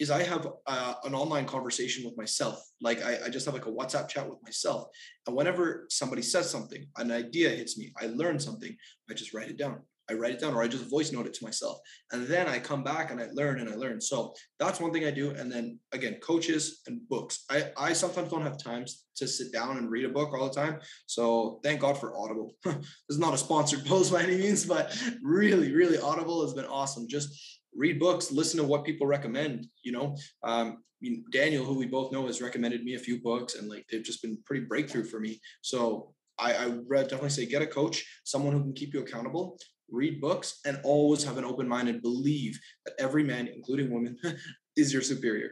is 0.00 0.10
I 0.10 0.22
have 0.22 0.48
uh, 0.66 0.94
an 1.04 1.14
online 1.14 1.44
conversation 1.44 2.04
with 2.04 2.16
myself. 2.16 2.62
Like 2.80 3.04
I, 3.04 3.26
I, 3.26 3.28
just 3.28 3.44
have 3.44 3.54
like 3.54 3.66
a 3.66 3.70
WhatsApp 3.70 4.08
chat 4.08 4.28
with 4.28 4.38
myself. 4.42 4.88
And 5.26 5.36
whenever 5.36 5.86
somebody 5.90 6.22
says 6.22 6.48
something, 6.48 6.86
an 6.96 7.12
idea 7.12 7.50
hits 7.50 7.76
me, 7.76 7.92
I 8.00 8.06
learn 8.06 8.40
something, 8.40 8.74
I 9.10 9.14
just 9.14 9.34
write 9.34 9.50
it 9.50 9.58
down. 9.58 9.82
I 10.10 10.14
write 10.14 10.32
it 10.32 10.40
down 10.40 10.54
or 10.54 10.62
I 10.62 10.68
just 10.68 10.90
voice 10.90 11.12
note 11.12 11.26
it 11.26 11.34
to 11.34 11.44
myself. 11.44 11.78
And 12.10 12.26
then 12.26 12.48
I 12.48 12.58
come 12.58 12.82
back 12.82 13.10
and 13.10 13.20
I 13.20 13.28
learn 13.32 13.60
and 13.60 13.70
I 13.70 13.76
learn. 13.76 14.00
So 14.00 14.34
that's 14.58 14.80
one 14.80 14.92
thing 14.92 15.04
I 15.04 15.10
do. 15.10 15.30
And 15.30 15.50
then 15.50 15.78
again, 15.92 16.16
coaches 16.22 16.80
and 16.86 17.00
books. 17.08 17.44
I, 17.50 17.70
I 17.76 17.92
sometimes 17.92 18.30
don't 18.30 18.42
have 18.42 18.58
time 18.58 18.84
to 19.16 19.28
sit 19.28 19.52
down 19.52 19.76
and 19.76 19.90
read 19.90 20.04
a 20.04 20.08
book 20.08 20.34
all 20.34 20.48
the 20.48 20.54
time. 20.54 20.80
So 21.06 21.60
thank 21.62 21.80
God 21.80 21.96
for 21.98 22.16
Audible. 22.16 22.54
this 22.64 22.76
is 23.08 23.18
not 23.18 23.34
a 23.34 23.38
sponsored 23.38 23.86
post 23.86 24.12
by 24.12 24.22
any 24.22 24.36
means, 24.36 24.64
but 24.64 24.96
really, 25.22 25.72
really 25.72 25.98
Audible 25.98 26.42
has 26.44 26.54
been 26.54 26.66
awesome. 26.66 27.06
Just 27.08 27.60
read 27.76 28.00
books, 28.00 28.32
listen 28.32 28.58
to 28.58 28.66
what 28.66 28.84
people 28.84 29.06
recommend, 29.06 29.66
you 29.82 29.92
know. 29.92 30.16
Um, 30.42 30.78
I 30.78 31.08
mean, 31.08 31.24
Daniel, 31.32 31.64
who 31.64 31.78
we 31.78 31.86
both 31.86 32.12
know, 32.12 32.26
has 32.26 32.42
recommended 32.42 32.84
me 32.84 32.94
a 32.94 32.98
few 32.98 33.22
books, 33.22 33.54
and 33.54 33.68
like 33.68 33.86
they've 33.90 34.02
just 34.02 34.22
been 34.22 34.36
pretty 34.44 34.66
breakthrough 34.66 35.04
for 35.04 35.18
me. 35.18 35.40
So 35.62 36.12
I, 36.40 36.54
I 36.54 36.68
definitely 36.68 37.30
say 37.30 37.46
get 37.46 37.62
a 37.62 37.66
coach, 37.66 38.04
someone 38.24 38.52
who 38.52 38.62
can 38.62 38.72
keep 38.72 38.94
you 38.94 39.00
accountable, 39.00 39.58
read 39.90 40.20
books, 40.20 40.60
and 40.64 40.80
always 40.82 41.24
have 41.24 41.38
an 41.38 41.44
open 41.44 41.68
mind 41.68 41.88
and 41.88 42.02
believe 42.02 42.58
that 42.84 42.94
every 42.98 43.24
man, 43.24 43.48
including 43.48 43.90
women, 43.90 44.18
is 44.76 44.92
your 44.92 45.02
superior. 45.02 45.50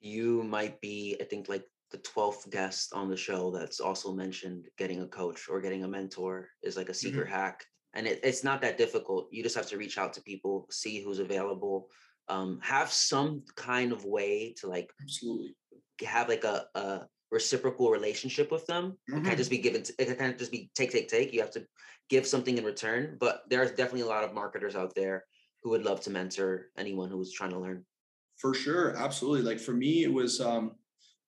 You 0.00 0.42
might 0.42 0.80
be, 0.80 1.16
I 1.20 1.24
think, 1.24 1.48
like 1.48 1.64
the 1.90 1.98
12th 1.98 2.50
guest 2.50 2.92
on 2.92 3.08
the 3.08 3.16
show 3.16 3.50
that's 3.50 3.80
also 3.80 4.12
mentioned 4.12 4.66
getting 4.76 5.02
a 5.02 5.06
coach 5.06 5.48
or 5.48 5.60
getting 5.60 5.84
a 5.84 5.88
mentor 5.88 6.48
is 6.62 6.76
like 6.76 6.88
a 6.88 6.94
secret 6.94 7.26
mm-hmm. 7.26 7.36
hack. 7.36 7.64
And 7.94 8.06
it, 8.06 8.20
it's 8.22 8.44
not 8.44 8.60
that 8.62 8.78
difficult. 8.78 9.28
You 9.30 9.42
just 9.42 9.56
have 9.56 9.68
to 9.68 9.78
reach 9.78 9.96
out 9.96 10.12
to 10.14 10.22
people, 10.22 10.66
see 10.70 11.00
who's 11.00 11.18
available, 11.18 11.88
um, 12.28 12.58
have 12.62 12.92
some 12.92 13.42
kind 13.54 13.92
of 13.92 14.04
way 14.04 14.54
to 14.58 14.66
like 14.66 14.90
absolutely 15.00 15.54
have 16.04 16.28
like 16.28 16.44
a, 16.44 16.66
a 16.74 17.06
reciprocal 17.36 17.90
relationship 17.90 18.50
with 18.50 18.66
them. 18.66 18.84
Mm-hmm. 18.84 19.12
It 19.12 19.14
can't 19.14 19.26
mm-hmm. 19.26 19.36
just 19.36 19.50
be 19.50 19.58
given. 19.58 19.82
It 19.98 20.18
can't 20.18 20.38
just 20.38 20.52
be 20.52 20.70
take, 20.74 20.90
take, 20.90 21.08
take. 21.08 21.32
You 21.32 21.40
have 21.40 21.52
to 21.52 21.66
give 22.08 22.26
something 22.26 22.56
in 22.58 22.64
return. 22.64 23.16
But 23.20 23.42
there's 23.48 23.70
definitely 23.70 24.02
a 24.02 24.14
lot 24.14 24.24
of 24.24 24.34
marketers 24.34 24.76
out 24.76 24.94
there 24.94 25.24
who 25.62 25.70
would 25.70 25.84
love 25.84 26.00
to 26.02 26.10
mentor 26.10 26.66
anyone 26.76 27.10
who 27.10 27.18
was 27.18 27.32
trying 27.32 27.50
to 27.50 27.58
learn. 27.58 27.84
For 28.38 28.54
sure, 28.54 28.96
absolutely. 28.96 29.42
Like 29.42 29.60
for 29.60 29.72
me, 29.72 30.02
it 30.02 30.12
was 30.12 30.40
um, 30.40 30.72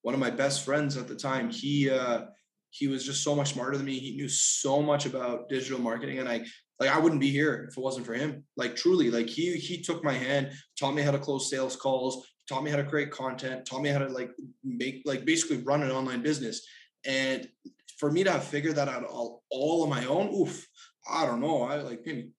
one 0.02 0.14
of 0.14 0.20
my 0.20 0.30
best 0.30 0.64
friends 0.64 0.96
at 0.96 1.08
the 1.08 1.16
time. 1.16 1.50
He 1.50 1.90
uh, 1.90 2.26
he 2.70 2.86
was 2.86 3.04
just 3.04 3.22
so 3.22 3.34
much 3.34 3.52
smarter 3.54 3.76
than 3.76 3.86
me. 3.86 3.98
He 3.98 4.16
knew 4.16 4.28
so 4.28 4.82
much 4.82 5.06
about 5.06 5.48
digital 5.48 5.80
marketing, 5.80 6.18
and 6.18 6.28
I 6.28 6.44
like 6.80 6.90
I 6.90 6.98
wouldn't 6.98 7.20
be 7.20 7.30
here 7.30 7.66
if 7.68 7.76
it 7.76 7.80
wasn't 7.80 8.06
for 8.06 8.14
him. 8.14 8.44
Like 8.56 8.76
truly, 8.76 9.10
like 9.10 9.28
he 9.28 9.56
he 9.56 9.82
took 9.82 10.04
my 10.04 10.12
hand, 10.12 10.52
taught 10.78 10.94
me 10.94 11.02
how 11.02 11.10
to 11.12 11.18
close 11.18 11.50
sales 11.50 11.76
calls, 11.76 12.26
taught 12.48 12.64
me 12.64 12.70
how 12.70 12.76
to 12.76 12.84
create 12.84 13.10
content, 13.10 13.66
taught 13.66 13.82
me 13.82 13.90
how 13.90 13.98
to 13.98 14.08
like 14.08 14.30
make 14.64 15.02
like 15.04 15.24
basically 15.24 15.58
run 15.58 15.82
an 15.82 15.90
online 15.90 16.22
business. 16.22 16.66
And 17.04 17.48
for 17.98 18.10
me 18.10 18.24
to 18.24 18.30
have 18.30 18.44
figured 18.44 18.76
that 18.76 18.88
out 18.88 19.04
all, 19.04 19.42
all 19.50 19.82
on 19.82 19.90
my 19.90 20.06
own, 20.06 20.34
oof, 20.34 20.66
I 21.10 21.26
don't 21.26 21.40
know. 21.40 21.62
I 21.62 21.76
like 21.82 22.00
maybe 22.04 22.30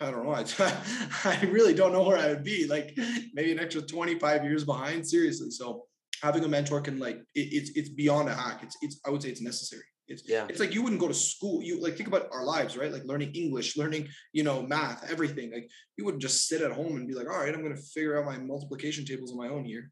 I 0.00 0.10
don't 0.10 0.24
know. 0.24 0.32
I, 0.32 0.44
I 1.24 1.40
really 1.46 1.74
don't 1.74 1.92
know 1.92 2.02
where 2.02 2.18
I 2.18 2.28
would 2.28 2.44
be. 2.44 2.66
Like 2.66 2.98
maybe 3.32 3.52
an 3.52 3.58
extra 3.58 3.82
25 3.82 4.44
years 4.44 4.64
behind. 4.64 5.06
Seriously. 5.06 5.50
So 5.50 5.84
having 6.22 6.44
a 6.44 6.48
mentor 6.48 6.80
can 6.80 6.98
like 6.98 7.16
it, 7.34 7.48
it's 7.52 7.70
it's 7.70 7.88
beyond 7.88 8.28
a 8.28 8.34
hack. 8.34 8.60
It's 8.62 8.76
it's 8.82 9.00
I 9.06 9.10
would 9.10 9.22
say 9.22 9.30
it's 9.30 9.40
necessary. 9.40 9.84
It's 10.08 10.28
yeah. 10.28 10.46
It's 10.48 10.60
like 10.60 10.72
you 10.72 10.82
wouldn't 10.82 11.00
go 11.00 11.08
to 11.08 11.14
school. 11.14 11.62
You 11.62 11.80
like 11.82 11.96
think 11.96 12.08
about 12.08 12.28
our 12.32 12.44
lives, 12.44 12.76
right? 12.76 12.92
Like 12.92 13.04
learning 13.04 13.32
English, 13.34 13.76
learning 13.76 14.08
you 14.32 14.44
know 14.44 14.62
math, 14.62 15.10
everything. 15.10 15.52
Like 15.52 15.68
you 15.96 16.04
wouldn't 16.04 16.22
just 16.22 16.46
sit 16.46 16.62
at 16.62 16.72
home 16.72 16.96
and 16.96 17.08
be 17.08 17.14
like, 17.14 17.28
all 17.28 17.38
right, 17.38 17.52
I'm 17.52 17.62
going 17.62 17.74
to 17.74 17.82
figure 17.82 18.18
out 18.18 18.24
my 18.24 18.38
multiplication 18.38 19.04
tables 19.04 19.32
on 19.32 19.38
my 19.38 19.48
own 19.48 19.64
here. 19.64 19.90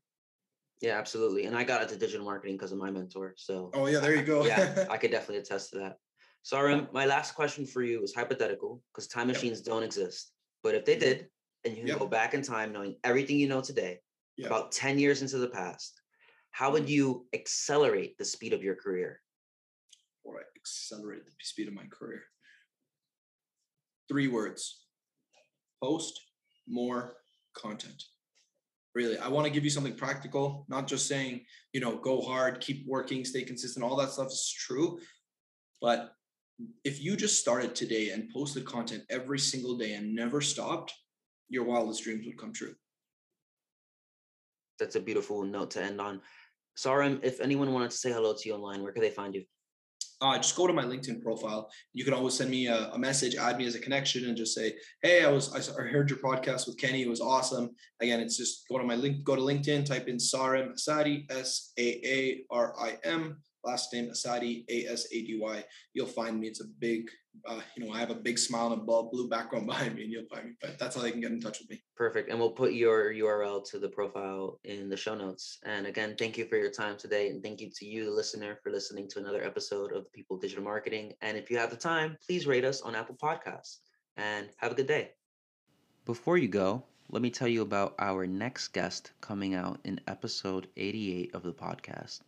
Yeah, 0.80 0.98
absolutely. 0.98 1.46
And 1.46 1.56
I 1.56 1.64
got 1.64 1.82
into 1.82 1.96
digital 1.96 2.26
marketing 2.26 2.56
because 2.56 2.72
of 2.72 2.78
my 2.78 2.90
mentor. 2.90 3.34
So 3.36 3.70
oh 3.74 3.86
yeah, 3.86 4.00
there 4.00 4.14
you 4.14 4.22
go. 4.22 4.44
yeah, 4.44 4.86
I 4.90 4.98
could 4.98 5.10
definitely 5.10 5.38
attest 5.38 5.70
to 5.70 5.78
that. 5.78 5.96
So 6.42 6.86
my 6.92 7.06
last 7.06 7.34
question 7.34 7.64
for 7.64 7.82
you 7.82 8.02
is 8.02 8.14
hypothetical 8.14 8.82
because 8.92 9.08
time 9.08 9.28
machines 9.28 9.58
yep. 9.60 9.66
don't 9.66 9.82
exist. 9.82 10.30
But 10.62 10.74
if 10.74 10.84
they 10.84 10.92
mm-hmm. 10.92 11.00
did, 11.00 11.26
and 11.64 11.74
you 11.74 11.80
can 11.80 11.88
yep. 11.88 11.98
go 11.98 12.06
back 12.06 12.34
in 12.34 12.42
time 12.42 12.72
knowing 12.72 12.96
everything 13.02 13.38
you 13.38 13.48
know 13.48 13.62
today, 13.62 14.00
yep. 14.36 14.48
about 14.48 14.70
10 14.70 14.98
years 14.98 15.22
into 15.22 15.38
the 15.38 15.48
past, 15.48 16.00
how 16.50 16.70
would 16.72 16.82
mm-hmm. 16.82 16.92
you 16.92 17.26
accelerate 17.32 18.18
the 18.18 18.24
speed 18.24 18.52
of 18.52 18.62
your 18.62 18.74
career? 18.74 19.20
Or 20.24 20.40
accelerate 20.56 21.24
the 21.24 21.32
speed 21.42 21.68
of 21.68 21.74
my 21.74 21.84
career. 21.90 22.22
Three 24.08 24.28
words. 24.28 24.86
Post 25.82 26.20
more 26.68 27.14
content. 27.54 28.02
Really 28.94 29.18
i 29.18 29.28
want 29.28 29.44
to 29.44 29.52
give 29.52 29.64
you 29.64 29.70
something 29.70 29.96
practical 29.96 30.66
not 30.68 30.86
just 30.86 31.08
saying 31.08 31.40
you 31.72 31.80
know 31.80 31.96
go 31.96 32.20
hard 32.20 32.60
keep 32.60 32.86
working 32.86 33.24
stay 33.24 33.42
consistent 33.42 33.84
all 33.84 33.96
that 33.96 34.10
stuff 34.10 34.28
is 34.28 34.54
true. 34.56 34.98
But 35.82 36.12
if 36.84 37.02
you 37.02 37.16
just 37.16 37.40
started 37.40 37.74
today 37.74 38.10
and 38.10 38.30
posted 38.30 38.64
content 38.64 39.02
every 39.10 39.38
single 39.38 39.76
day 39.76 39.94
and 39.94 40.14
never 40.14 40.40
stopped 40.40 40.94
your 41.48 41.64
wildest 41.64 42.04
dreams 42.04 42.24
would 42.26 42.38
come 42.38 42.52
true. 42.52 42.74
That's 44.78 44.96
a 44.96 45.00
beautiful 45.00 45.42
note 45.42 45.72
to 45.72 45.82
end 45.82 46.00
on. 46.00 46.20
Saarim, 46.76 47.20
if 47.22 47.40
anyone 47.40 47.72
wanted 47.72 47.90
to 47.90 47.96
say 47.96 48.12
hello 48.12 48.34
to 48.34 48.48
you 48.48 48.54
online 48.54 48.82
where 48.82 48.92
could 48.92 49.02
they 49.02 49.10
find 49.10 49.34
you 49.34 49.44
uh, 50.24 50.38
just 50.38 50.56
go 50.56 50.66
to 50.66 50.72
my 50.72 50.84
LinkedIn 50.84 51.22
profile. 51.22 51.70
You 51.92 52.04
can 52.04 52.14
always 52.14 52.34
send 52.34 52.50
me 52.50 52.66
a, 52.66 52.90
a, 52.92 52.98
message, 52.98 53.36
add 53.36 53.58
me 53.58 53.66
as 53.66 53.74
a 53.74 53.78
connection, 53.78 54.24
and 54.24 54.36
just 54.36 54.54
say, 54.54 54.74
"Hey, 55.02 55.22
I 55.22 55.30
was 55.30 55.54
I 55.54 55.82
heard 55.82 56.08
your 56.08 56.18
podcast 56.20 56.66
with 56.66 56.78
Kenny. 56.78 57.02
It 57.02 57.08
was 57.08 57.20
awesome." 57.20 57.70
Again, 58.00 58.20
it's 58.20 58.38
just 58.38 58.66
go 58.70 58.78
to 58.78 58.84
my 58.84 58.94
link, 58.94 59.22
go 59.22 59.36
to 59.36 59.42
LinkedIn, 59.42 59.84
type 59.84 60.08
in 60.08 60.16
Saarim 60.16 60.72
Asady, 60.72 61.30
S 61.30 61.72
A 61.78 61.88
A 62.06 62.44
R 62.50 62.74
I 62.80 62.96
M, 63.04 63.36
last 63.64 63.92
name 63.92 64.10
Asady, 64.10 64.64
A 64.68 64.86
S 64.86 65.06
A 65.12 65.22
D 65.24 65.38
Y. 65.40 65.64
You'll 65.92 66.06
find 66.06 66.38
me. 66.38 66.48
It's 66.48 66.60
a 66.60 66.66
big, 66.78 67.10
uh, 67.46 67.60
you 67.76 67.84
know, 67.84 67.92
I 67.92 67.98
have 67.98 68.10
a 68.10 68.14
big 68.14 68.38
smile 68.38 68.72
and 68.72 68.82
a 68.82 68.84
blue 68.84 69.28
background 69.28 69.66
behind 69.72 69.94
me, 69.94 70.04
and 70.04 70.12
you'll 70.12 70.26
find 70.26 70.46
me. 70.46 70.52
But 70.60 70.78
that's 70.78 70.96
how 70.96 71.02
they 71.02 71.10
can 71.10 71.20
get 71.20 71.32
in 71.32 71.40
touch 71.40 71.58
with 71.60 71.70
me. 71.70 71.82
Perfect. 71.96 72.30
And 72.30 72.38
we'll 72.38 72.50
put 72.50 72.72
your 72.72 73.12
URL 73.12 73.68
to 73.70 73.78
the 73.78 73.88
profile 73.88 74.60
in 74.64 74.88
the 74.88 74.96
show 74.96 75.14
notes. 75.14 75.58
And 75.64 75.86
again, 75.86 76.14
thank 76.18 76.38
you 76.38 76.46
for 76.46 76.56
your 76.56 76.70
time 76.70 76.96
today, 76.96 77.30
and 77.30 77.42
thank 77.42 77.60
you 77.60 77.70
to 77.76 77.86
you, 77.86 78.04
the 78.04 78.10
listener, 78.10 78.58
for 78.62 78.70
listening 78.70 79.08
to 79.10 79.18
another 79.18 79.42
episode 79.42 79.92
of 79.92 80.04
the 80.04 80.10
People 80.10 80.38
Digital 80.38 80.64
Marketing. 80.64 81.12
And 81.22 81.36
if 81.36 81.50
you 81.50 81.58
have 81.58 81.70
the 81.70 81.76
time, 81.76 82.16
please 82.26 82.46
rate 82.46 82.64
us 82.64 82.82
on 82.82 82.94
Apple 82.94 83.16
Podcasts. 83.16 83.78
And 84.16 84.48
have 84.58 84.70
a 84.70 84.74
good 84.76 84.86
day. 84.86 85.10
Before 86.04 86.38
you 86.38 86.46
go, 86.46 86.84
let 87.10 87.20
me 87.20 87.30
tell 87.30 87.48
you 87.48 87.62
about 87.62 87.94
our 87.98 88.26
next 88.26 88.68
guest 88.68 89.10
coming 89.20 89.54
out 89.54 89.80
in 89.84 90.00
episode 90.06 90.68
88 90.76 91.34
of 91.34 91.42
the 91.42 91.52
podcast 91.52 92.20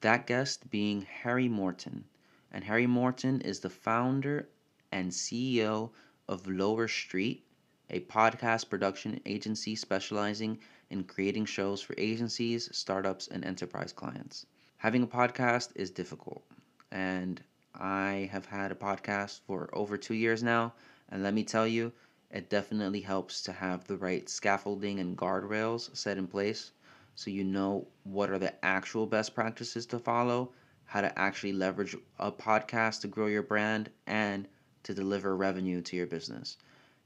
that 0.00 0.26
guest 0.26 0.70
being 0.70 1.02
Harry 1.02 1.48
Morton. 1.48 2.04
And 2.52 2.62
Harry 2.64 2.86
Morton 2.86 3.40
is 3.40 3.60
the 3.60 3.70
founder 3.70 4.48
and 4.92 5.10
CEO 5.10 5.90
of 6.28 6.46
Lower 6.46 6.86
Street, 6.86 7.44
a 7.90 8.00
podcast 8.00 8.70
production 8.70 9.20
agency 9.26 9.74
specializing 9.74 10.58
in 10.90 11.04
creating 11.04 11.46
shows 11.46 11.82
for 11.82 11.94
agencies, 11.98 12.68
startups, 12.76 13.28
and 13.28 13.44
enterprise 13.44 13.92
clients. 13.92 14.46
Having 14.76 15.02
a 15.02 15.08
podcast 15.08 15.70
is 15.74 15.90
difficult, 15.90 16.44
and 16.92 17.42
I 17.74 18.28
have 18.32 18.46
had 18.46 18.70
a 18.70 18.76
podcast 18.76 19.40
for 19.46 19.68
over 19.72 19.96
two 19.96 20.14
years 20.14 20.42
now, 20.42 20.74
and 21.08 21.22
let 21.22 21.34
me 21.34 21.42
tell 21.42 21.66
you, 21.66 21.92
it 22.30 22.48
definitely 22.48 23.00
helps 23.00 23.42
to 23.42 23.52
have 23.52 23.84
the 23.84 23.96
right 23.96 24.28
scaffolding 24.28 25.00
and 25.00 25.16
guardrails 25.16 25.94
set 25.96 26.18
in 26.18 26.28
place 26.28 26.70
so 27.18 27.32
you 27.32 27.42
know 27.42 27.84
what 28.04 28.30
are 28.30 28.38
the 28.38 28.64
actual 28.64 29.04
best 29.04 29.34
practices 29.34 29.86
to 29.86 29.98
follow, 29.98 30.52
how 30.84 31.00
to 31.00 31.18
actually 31.18 31.52
leverage 31.52 31.96
a 32.20 32.30
podcast 32.30 33.00
to 33.00 33.08
grow 33.08 33.26
your 33.26 33.42
brand, 33.42 33.90
and 34.06 34.46
to 34.84 34.94
deliver 34.94 35.36
revenue 35.36 35.82
to 35.82 35.96
your 35.96 36.06
business. 36.06 36.58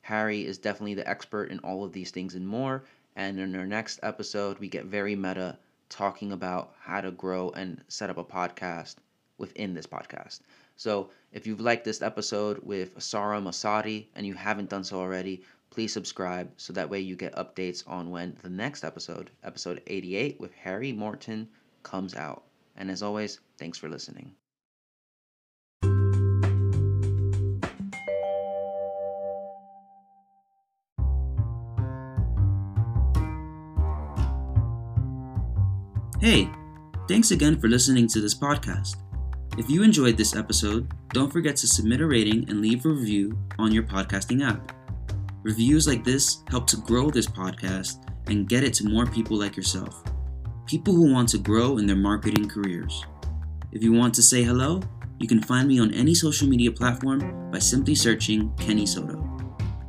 Harry 0.02 0.44
is 0.44 0.58
definitely 0.58 0.92
the 0.92 1.08
expert 1.08 1.50
in 1.50 1.60
all 1.60 1.82
of 1.82 1.94
these 1.94 2.10
things 2.10 2.34
and 2.34 2.46
more. 2.46 2.84
And 3.16 3.40
in 3.40 3.56
our 3.56 3.64
next 3.64 4.00
episode, 4.02 4.58
we 4.58 4.68
get 4.68 4.84
very 4.84 5.16
meta 5.16 5.56
talking 5.88 6.32
about 6.32 6.74
how 6.78 7.00
to 7.00 7.10
grow 7.10 7.48
and 7.48 7.82
set 7.88 8.10
up 8.10 8.18
a 8.18 8.24
podcast 8.24 8.96
within 9.38 9.72
this 9.72 9.86
podcast. 9.86 10.40
So 10.76 11.08
if 11.32 11.46
you've 11.46 11.62
liked 11.62 11.86
this 11.86 12.02
episode 12.02 12.58
with 12.62 12.98
Saarim 12.98 13.44
Asady 13.48 14.08
and 14.14 14.26
you 14.26 14.34
haven't 14.34 14.68
done 14.68 14.84
so 14.84 14.98
already, 14.98 15.42
please 15.72 15.92
subscribe 15.92 16.50
so 16.58 16.72
that 16.74 16.90
way 16.90 17.00
you 17.00 17.16
get 17.16 17.34
updates 17.34 17.82
on 17.88 18.10
when 18.10 18.36
the 18.42 18.50
next 18.50 18.84
episode, 18.84 19.30
episode 19.42 19.80
88 19.86 20.38
with 20.38 20.52
Harry 20.52 20.92
Morton, 20.92 21.48
comes 21.82 22.14
out. 22.14 22.44
And 22.76 22.90
as 22.90 23.02
always, 23.02 23.40
thanks 23.58 23.78
for 23.78 23.88
listening. 23.88 24.34
Hey, 36.20 36.48
thanks 37.08 37.30
again 37.30 37.58
for 37.58 37.68
listening 37.68 38.06
to 38.08 38.20
this 38.20 38.34
podcast. 38.34 38.96
If 39.58 39.68
you 39.68 39.82
enjoyed 39.82 40.16
this 40.16 40.36
episode, 40.36 40.92
don't 41.14 41.32
forget 41.32 41.56
to 41.56 41.66
submit 41.66 42.00
a 42.00 42.06
rating 42.06 42.48
and 42.48 42.60
leave 42.60 42.84
a 42.84 42.90
review 42.90 43.38
on 43.58 43.72
your 43.72 43.82
podcasting 43.82 44.46
app. 44.46 44.81
Reviews 45.42 45.88
like 45.88 46.04
this 46.04 46.44
help 46.48 46.68
to 46.68 46.76
grow 46.76 47.10
this 47.10 47.26
podcast 47.26 48.08
and 48.28 48.48
get 48.48 48.62
it 48.62 48.72
to 48.74 48.88
more 48.88 49.06
people 49.06 49.36
like 49.36 49.56
yourself. 49.56 50.04
People 50.66 50.94
who 50.94 51.12
want 51.12 51.28
to 51.30 51.38
grow 51.38 51.78
in 51.78 51.86
their 51.86 51.96
marketing 51.96 52.48
careers. 52.48 53.04
If 53.72 53.82
you 53.82 53.92
want 53.92 54.14
to 54.14 54.22
say 54.22 54.44
hello, 54.44 54.80
you 55.18 55.26
can 55.26 55.42
find 55.42 55.66
me 55.66 55.80
on 55.80 55.92
any 55.94 56.14
social 56.14 56.48
media 56.48 56.70
platform 56.70 57.50
by 57.50 57.58
simply 57.58 57.96
searching 57.96 58.54
Kenny 58.56 58.86
Soto. 58.86 59.28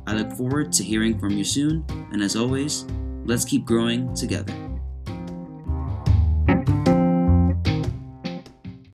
I 0.08 0.14
look 0.14 0.32
forward 0.32 0.72
to 0.72 0.82
hearing 0.82 1.18
from 1.20 1.30
you 1.30 1.44
soon, 1.44 1.84
and 2.12 2.20
as 2.20 2.34
always, 2.34 2.84
let's 3.24 3.44
keep 3.44 3.64
growing 3.64 4.12
together. 4.14 4.63